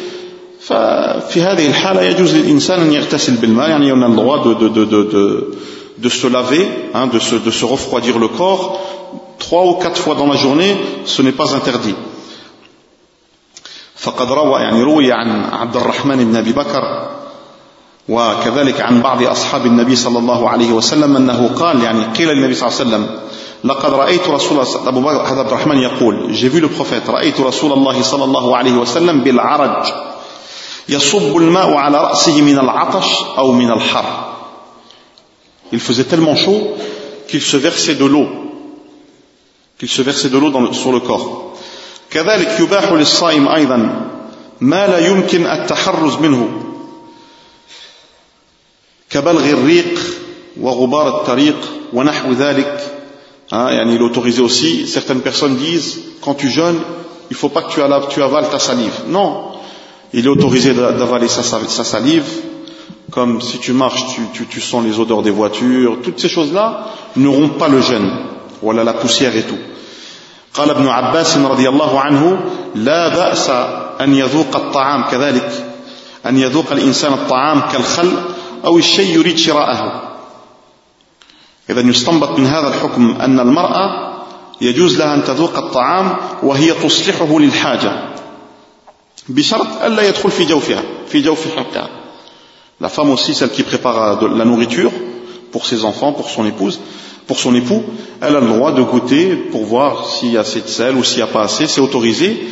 [0.68, 4.70] ففي هذه الحالة يجوز للإنسان أن يغتسل بالماء يعني on a le droit de, de,
[4.70, 5.57] de, de, de,
[5.97, 8.80] de se laver, hein, de, se, de se refroidir le corps
[9.39, 11.95] trois ou quatre fois dans la journée, ce n'est pas interdit.
[13.95, 17.09] فقد روى يعني روي عن عبد الرحمن بن أبي بكر
[18.09, 22.70] وكذلك عن بعض أصحاب النبي صلى الله عليه وسلم أنه قال يعني قيل للنبي صلى
[22.70, 23.20] الله عليه وسلم
[23.63, 28.01] لقد رأيت رسول أبو بكر عبد الرحمن يقول j'ai vu le prophète رأيت رسول الله
[28.01, 29.93] صلى الله عليه وسلم بالعرج
[30.89, 33.09] يصب الماء على راسه من العطش
[33.39, 34.31] او من الحر
[35.72, 36.76] il faisait tellement chaud
[37.28, 38.28] qu'il se versait de l'eau
[39.78, 41.55] qu'il se versait de l'eau sur le corps
[42.11, 44.11] كذلك يباح للصائم أيضا
[44.61, 46.49] ما لا يمكن التحرز منه
[49.11, 50.01] كبلغ الريق
[50.61, 51.57] وغبار الطريق
[51.93, 52.81] ونحو ذلك
[53.53, 56.81] hein, يعني il est autorisé aussi certaines personnes disent quand tu jeûnes
[57.31, 59.53] il ne faut pas que tu, avales, tu avales ta salive non
[60.16, 62.26] il est autorisé d'avaler sa, sa salive
[63.11, 65.97] comme si tu marches tu, tu, tu sens les odeurs des voitures.
[66.01, 66.86] Toutes ces choses là
[67.18, 68.09] ne rompent pas le jeûne
[68.61, 69.59] voilà la poussière et tout.
[70.55, 72.39] قال ابن عباس رضي الله عنه
[72.76, 73.49] لا بأس
[74.01, 75.51] أن يذوق الطعام كذلك
[76.26, 78.11] أن يذوق الإنسان الطعام كالخل
[78.66, 80.01] أو الشيء يريد شراءه
[81.70, 84.16] إذا يستنبط من هذا الحكم أن المرأة
[84.61, 88.16] يجوز لها أن تذوق الطعام وهي تصلحه للحاجة.
[89.28, 91.91] بشرط ألا يدخل في جوفها في جوف حقها
[92.81, 94.91] La femme aussi, celle qui prépare de la nourriture
[95.53, 96.81] pour ses enfants, pour son épouse,
[97.26, 97.83] pour son époux,
[98.22, 101.05] elle a le droit de goûter pour voir s'il y a assez de sel ou
[101.05, 102.43] s'il n'y a pas assez, c'est autorisé.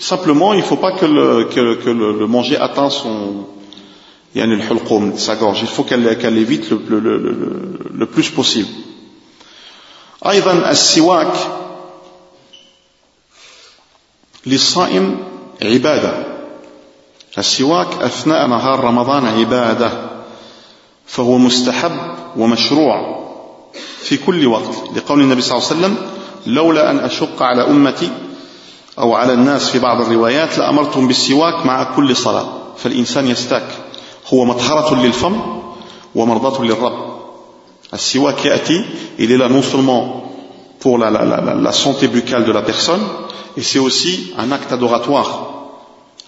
[0.00, 3.46] Simplement, il ne faut pas que le, que, que le, le manger atteint son,
[5.16, 5.60] sa gorge.
[5.62, 8.68] Il faut qu'elle qu évite le, le, le, le plus possible.
[10.26, 11.34] أيضا السواك
[14.46, 15.16] للصائم
[15.61, 16.13] عبادة.
[17.37, 19.91] السواك أثناء نهار رمضان عبادة
[21.05, 21.91] فهو مستحب
[22.37, 23.23] ومشروع
[24.01, 24.75] في كل وقت.
[24.95, 25.97] لقول النبي صلى الله عليه وسلم
[26.47, 28.09] لولا أن أشق على أمتي
[28.99, 32.47] أو على الناس في بعض الروايات لأمرتهم بالسواك مع كل صلاة.
[32.77, 33.67] فالإنسان يستاك.
[34.33, 35.41] هو مطهرة للفم
[36.15, 37.13] ومرضاة للرب.
[37.93, 38.85] السواك يأتي
[39.19, 39.47] il est là
[40.82, 43.00] pour la, la, la, la santé buccale de la personne
[43.56, 45.48] et c'est aussi un acte adoratoire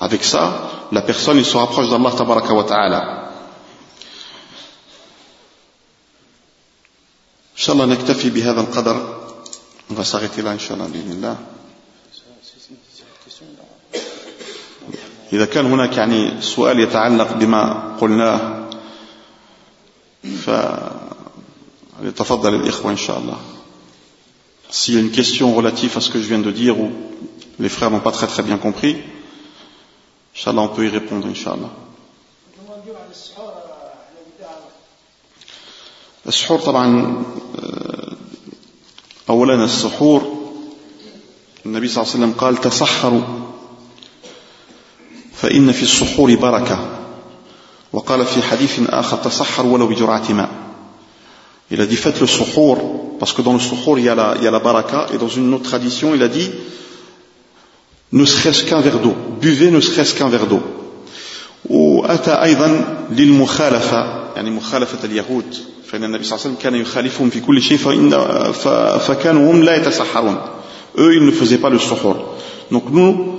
[0.00, 3.16] avec ça la personne il se rapproche d'Allah tabaraka wa ta'ala
[7.60, 8.96] إن شاء الله نكتفي بهذا القدر
[9.98, 11.36] وسأغتي إن شاء الله بإذن الله
[15.32, 18.68] إذا كان هناك يعني سؤال يتعلق بما قلناه
[22.00, 23.38] فليتفضل الإخوة إن شاء الله
[24.75, 26.91] S'il y a une question relative à ce que je viens de dire ou
[27.59, 28.97] les frères n'ont pas très très bien compris,
[30.35, 31.71] Inch'Allah, on peut y répondre, Inch'Allah.
[36.27, 37.23] السحور طبعا
[39.29, 40.21] اولا السحور
[41.65, 43.21] النبي صلى الله عليه وسلم قال تسحروا
[45.33, 46.79] فان في السحور بركه
[47.93, 50.64] وقال في حديث اخر تسحر ولو بجرعه ماء
[51.70, 54.34] Il a dit faites le suhour, parce que dans le suhour il y a la,
[54.38, 56.50] il y a la baraka, et dans une autre tradition il a dit
[58.12, 60.60] ne serait-ce qu'un verre d'eau, buvez ne serait-ce qu'un verre d'eau.
[61.70, 64.06] وأتى أيضا للمخالفة
[64.36, 65.44] يعني مخالفة اليهود
[65.86, 68.10] فإن النبي صلى الله عليه وسلم كان يخالفهم في كل شيء فإن
[68.98, 70.36] فكانوا هم لا يتسحرون
[70.98, 72.16] eux ils ne faisaient pas le suhour
[72.72, 73.36] donc nous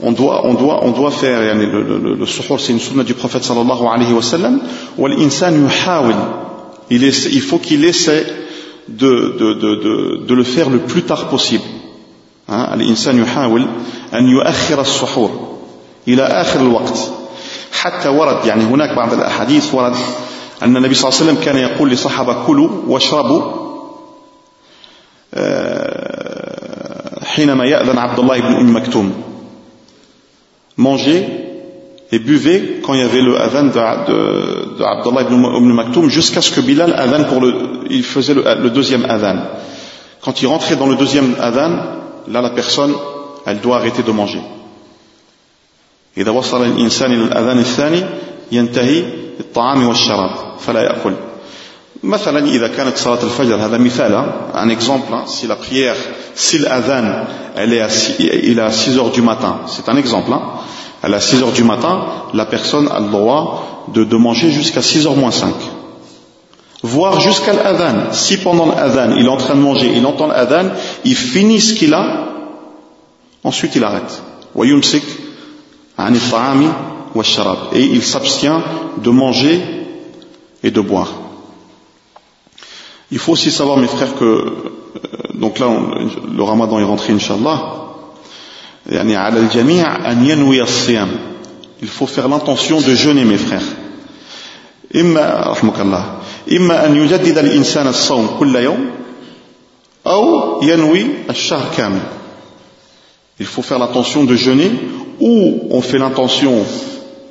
[0.00, 3.04] on doit, on doit, on doit faire يعني le, le, le suhour c'est une sunna
[3.04, 4.60] du prophète صلى الله عليه وسلم
[4.98, 6.14] والإنسان يحاول
[6.89, 8.25] il, essaie, il faut qu'il essaie
[8.87, 11.63] de, de, de, de, le faire le plus tard possible.
[12.49, 13.67] الإنسان يحاول
[14.13, 15.57] أن يؤخر السحور
[16.07, 17.11] إلى آخر الوقت
[17.71, 19.95] حتى ورد يعني هناك بعض الأحاديث ورد
[20.63, 23.41] أن النبي صلى الله عليه وسلم كان يقول لصحابة كلوا واشربوا
[27.23, 29.13] حينما يأذن عبد الله بن أم مكتوم
[30.77, 31.25] mangez
[32.12, 36.08] et buvez quand il y avait le adhan de, de, de Abdullah ibn Umm Maktoum
[36.10, 37.54] jusqu'à ce que Bilal adhan pour le,
[37.90, 39.38] il faisait le, le deuxième adhan.
[40.20, 41.70] Quand il rentrait dans le deuxième adhan,
[42.28, 42.92] là la personne,
[43.46, 44.40] elle doit arrêter de manger.
[46.16, 48.04] إذا وصل الإنسان إلى الأذان الثاني
[48.52, 49.04] ينتهي
[49.40, 50.30] الطعام والشراب
[50.60, 51.12] فلا يأكل
[52.02, 55.96] مثلا إذا كانت صلاة الفجر هذا مثال un exemple si la prière
[56.34, 57.24] si l'adhan
[57.56, 57.88] elle est à,
[58.18, 60.42] il est à 6 heures du matin c'est un exemple hein,
[61.03, 65.15] À 6 heures du matin, la personne a le droit de, manger jusqu'à 6 heures
[65.15, 65.53] moins 5.
[66.83, 68.11] Voire jusqu'à l'adhan.
[68.11, 70.69] Si pendant l'adhan, il est en train de manger, il entend l'adhan,
[71.05, 72.29] il finit ce qu'il a,
[73.43, 74.21] ensuite il arrête.
[77.73, 78.61] Et il s'abstient
[79.03, 79.61] de manger
[80.63, 81.13] et de boire.
[83.11, 84.71] Il faut aussi savoir, mes frères, que, euh,
[85.35, 85.67] donc là,
[86.35, 87.86] le ramadan est rentré, inshallah
[91.82, 93.62] il faut faire l'intention de jeûner mes frères
[94.94, 96.04] إما رحمك الله
[96.52, 98.90] إما أن يجدد الإنسان الصوم كل يوم
[100.06, 102.02] أو ينوي الشهر كامل
[103.40, 104.70] il faut faire l'intention de jeûner
[105.20, 106.64] ou on fait l'intention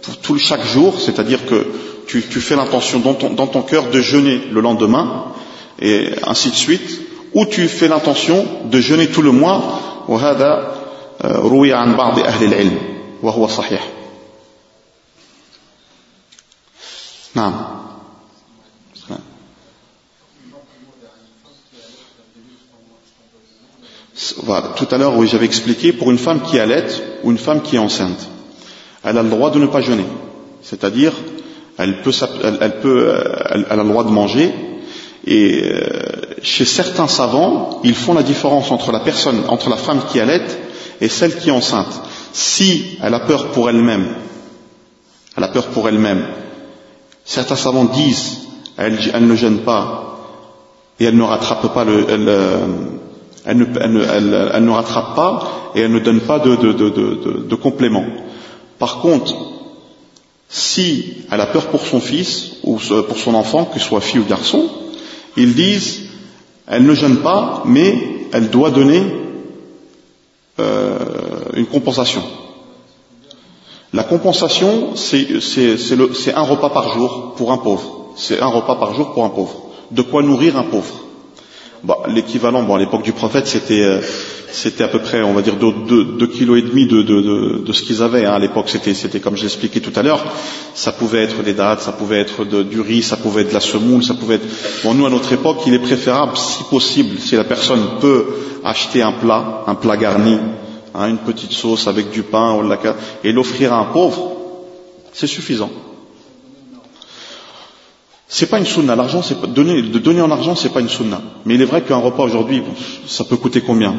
[0.02, 1.68] pour tout chaque jour, c'est-à-dire que
[2.08, 5.26] tu, tu fais l'intention dans ton, dans ton cœur de jeûner le lendemain,
[5.80, 7.00] et ainsi de suite,
[7.34, 9.80] ou tu fais l'intention de jeûner tout le mois,
[10.10, 10.82] وهذا
[11.26, 12.78] روي عن بعض أهل العلم
[13.24, 13.90] وهو صحيح.
[17.36, 17.54] نعم.
[24.44, 24.74] Voilà.
[24.76, 26.86] Tout à l'heure, oui, j'avais expliqué, pour une femme qui allait
[27.24, 28.28] ou une femme qui est enceinte,
[29.04, 30.06] elle a le droit de ne pas jeûner.
[30.62, 31.14] C'est-à-dire,
[31.78, 32.12] elle, peut,
[32.44, 33.14] elle, elle, peut,
[33.50, 34.54] elle, elle, a le droit de manger.
[35.26, 35.90] Et euh,
[36.42, 40.46] chez certains savants, ils font la différence entre la personne, entre la femme qui allait
[41.01, 42.01] et celle qui est enceinte.
[42.33, 44.07] Si elle a peur pour elle-même,
[45.37, 46.27] elle a peur pour elle-même,
[47.25, 48.41] certains savants disent,
[48.77, 50.19] elle, ne gêne pas
[50.99, 56.39] et elle ne rattrape pas le, elle, ne, rattrape pas et elle ne donne pas
[56.39, 58.05] de, complément.
[58.79, 59.35] Par contre,
[60.49, 62.79] si elle a peur pour son fils ou
[63.09, 64.69] pour son enfant, que soit fille ou garçon,
[65.37, 66.03] ils disent,
[66.67, 69.26] elle ne gêne pas, mais elle doit donner euh,
[70.59, 72.23] une compensation.
[73.93, 78.13] La compensation, c'est un repas par jour pour un pauvre.
[78.17, 79.55] C'est un repas par jour pour un pauvre.
[79.91, 81.06] De quoi nourrir un pauvre.
[81.85, 84.01] Bah, L'équivalent, bon, à l'époque du prophète, c'était euh,
[84.51, 85.73] c'était à peu près, on va dire, 2
[86.19, 88.25] deux, kilos et demi de, de, de, de ce qu'ils avaient.
[88.25, 88.33] Hein.
[88.33, 90.25] À l'époque, c'était, comme je l'expliquais tout à l'heure,
[90.75, 93.55] ça pouvait être des dates, ça pouvait être de, du riz, ça pouvait être de
[93.55, 94.47] la semoule, ça pouvait être.
[94.85, 98.27] Bon, nous à notre époque, il est préférable, si possible, si la personne peut
[98.65, 100.39] acheter un plat, un plat garni,
[100.95, 102.59] hein, une petite sauce avec du pain
[103.25, 104.33] et l'offrir à un pauvre,
[105.13, 105.71] c'est suffisant.
[108.29, 108.97] C'est pas une sunna.
[108.97, 111.21] L'argent, c'est donner, de donner en argent, c'est pas une sunna.
[111.45, 112.63] Mais il est vrai qu'un repas aujourd'hui,
[113.07, 113.95] ça peut coûter combien?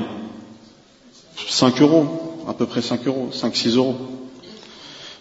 [1.49, 3.95] 5 euros, à peu près 5 euros, 5, 6 euros.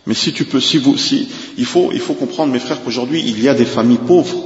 [0.07, 1.29] Mais si tu peux, si vous, si,
[1.59, 4.37] il faut, il faut comprendre, mes frères, qu'aujourd'hui, il y a des familles pauvres.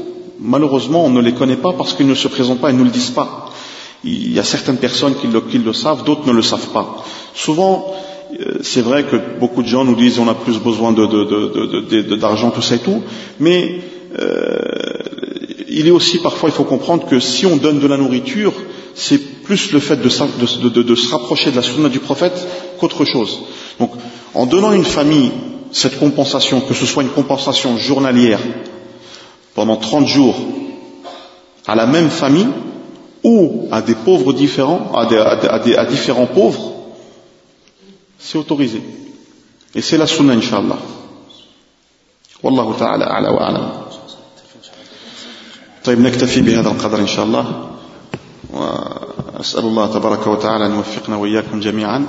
[0.41, 2.91] Malheureusement, on ne les connaît pas parce qu'ils ne se présentent pas et ne le
[2.91, 3.51] disent pas.
[4.05, 5.27] Il y a certaines personnes qui
[5.59, 7.05] le, savent, d'autres ne le savent pas.
[7.35, 7.93] Souvent,
[8.63, 12.17] c'est vrai que beaucoup de gens nous disent on a plus besoin de, de, de,
[12.17, 13.03] d'argent, tout ça et tout,
[13.39, 13.81] mais
[14.19, 15.01] euh,
[15.69, 18.53] il est aussi parfois, il faut comprendre que si on donne de la nourriture,
[18.95, 22.47] c'est plus le fait de, se rapprocher de la sunna du prophète
[22.79, 23.41] qu'autre chose.
[23.79, 23.93] Donc,
[24.35, 25.31] en donnant une famille
[25.73, 28.41] cette compensation, que ce soit une compensation journalière
[29.55, 30.37] pendant 30 jours
[31.67, 32.49] à la même famille
[33.23, 36.73] ou à des pauvres différents, à, différents pauvres,
[38.19, 38.83] c'est autorisé.
[39.75, 40.79] Et c'est la sunna, inshallah.
[42.43, 43.90] Wallahu ta'ala a'la wa.
[45.91, 47.45] طيب نكتفي بهذا القدر إن شاء الله.
[48.53, 52.07] وأسأل الله تبارك وتعالى أن يوفقنا وإياكم جميعا.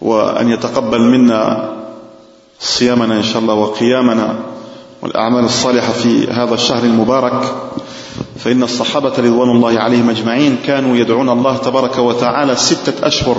[0.00, 1.72] وأن يتقبل منا
[2.60, 4.38] صيامنا إن شاء الله وقيامنا
[5.02, 7.54] والأعمال الصالحة في هذا الشهر المبارك.
[8.38, 13.36] فإن الصحابة رضوان الله عليهم أجمعين كانوا يدعون الله تبارك وتعالى ستة أشهر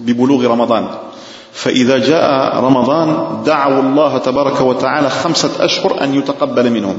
[0.00, 0.88] ببلوغ رمضان.
[1.52, 6.96] فإذا جاء رمضان دعوا الله تبارك وتعالى خمسة أشهر أن يتقبل منهم.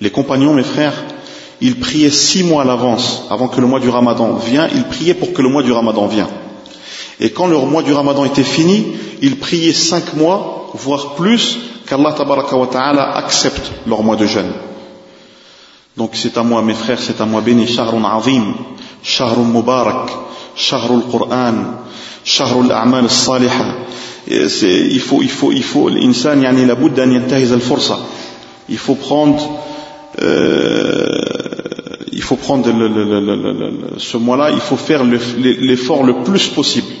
[0.00, 0.94] Les compagnons, mes frères,
[1.60, 5.14] il priait six mois à l'avance, avant que le mois du ramadan vienne, il priait
[5.14, 6.28] pour que le mois du ramadan vienne.
[7.20, 12.14] Et quand le mois du ramadan était fini, il priait cinq mois, voire plus, qu'Allah
[12.70, 14.52] ta'ala accepte leur mois de jeûne.
[15.96, 18.54] Donc c'est à moi, mes frères, c'est à moi béni, shahrun azim,
[19.02, 20.10] shahrun mubarak,
[20.56, 21.54] shahrul Qur'an,
[22.24, 23.06] shahrul a'mal
[26.74, 27.98] bouddha al-fursa.
[28.68, 29.60] Il faut prendre,
[32.12, 36.92] il faut prendre le, le, le, ce mois-là, il faut faire l'effort le plus possible.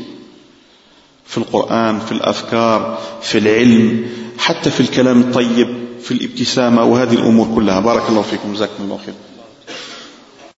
[1.26, 4.06] في القرآن في الأفكار في العلم
[4.38, 5.68] حتى في الكلام الطيب
[6.02, 9.14] في الابتسامة وهذه الأمور كلها بارك الله فيكم جزاكم الله خير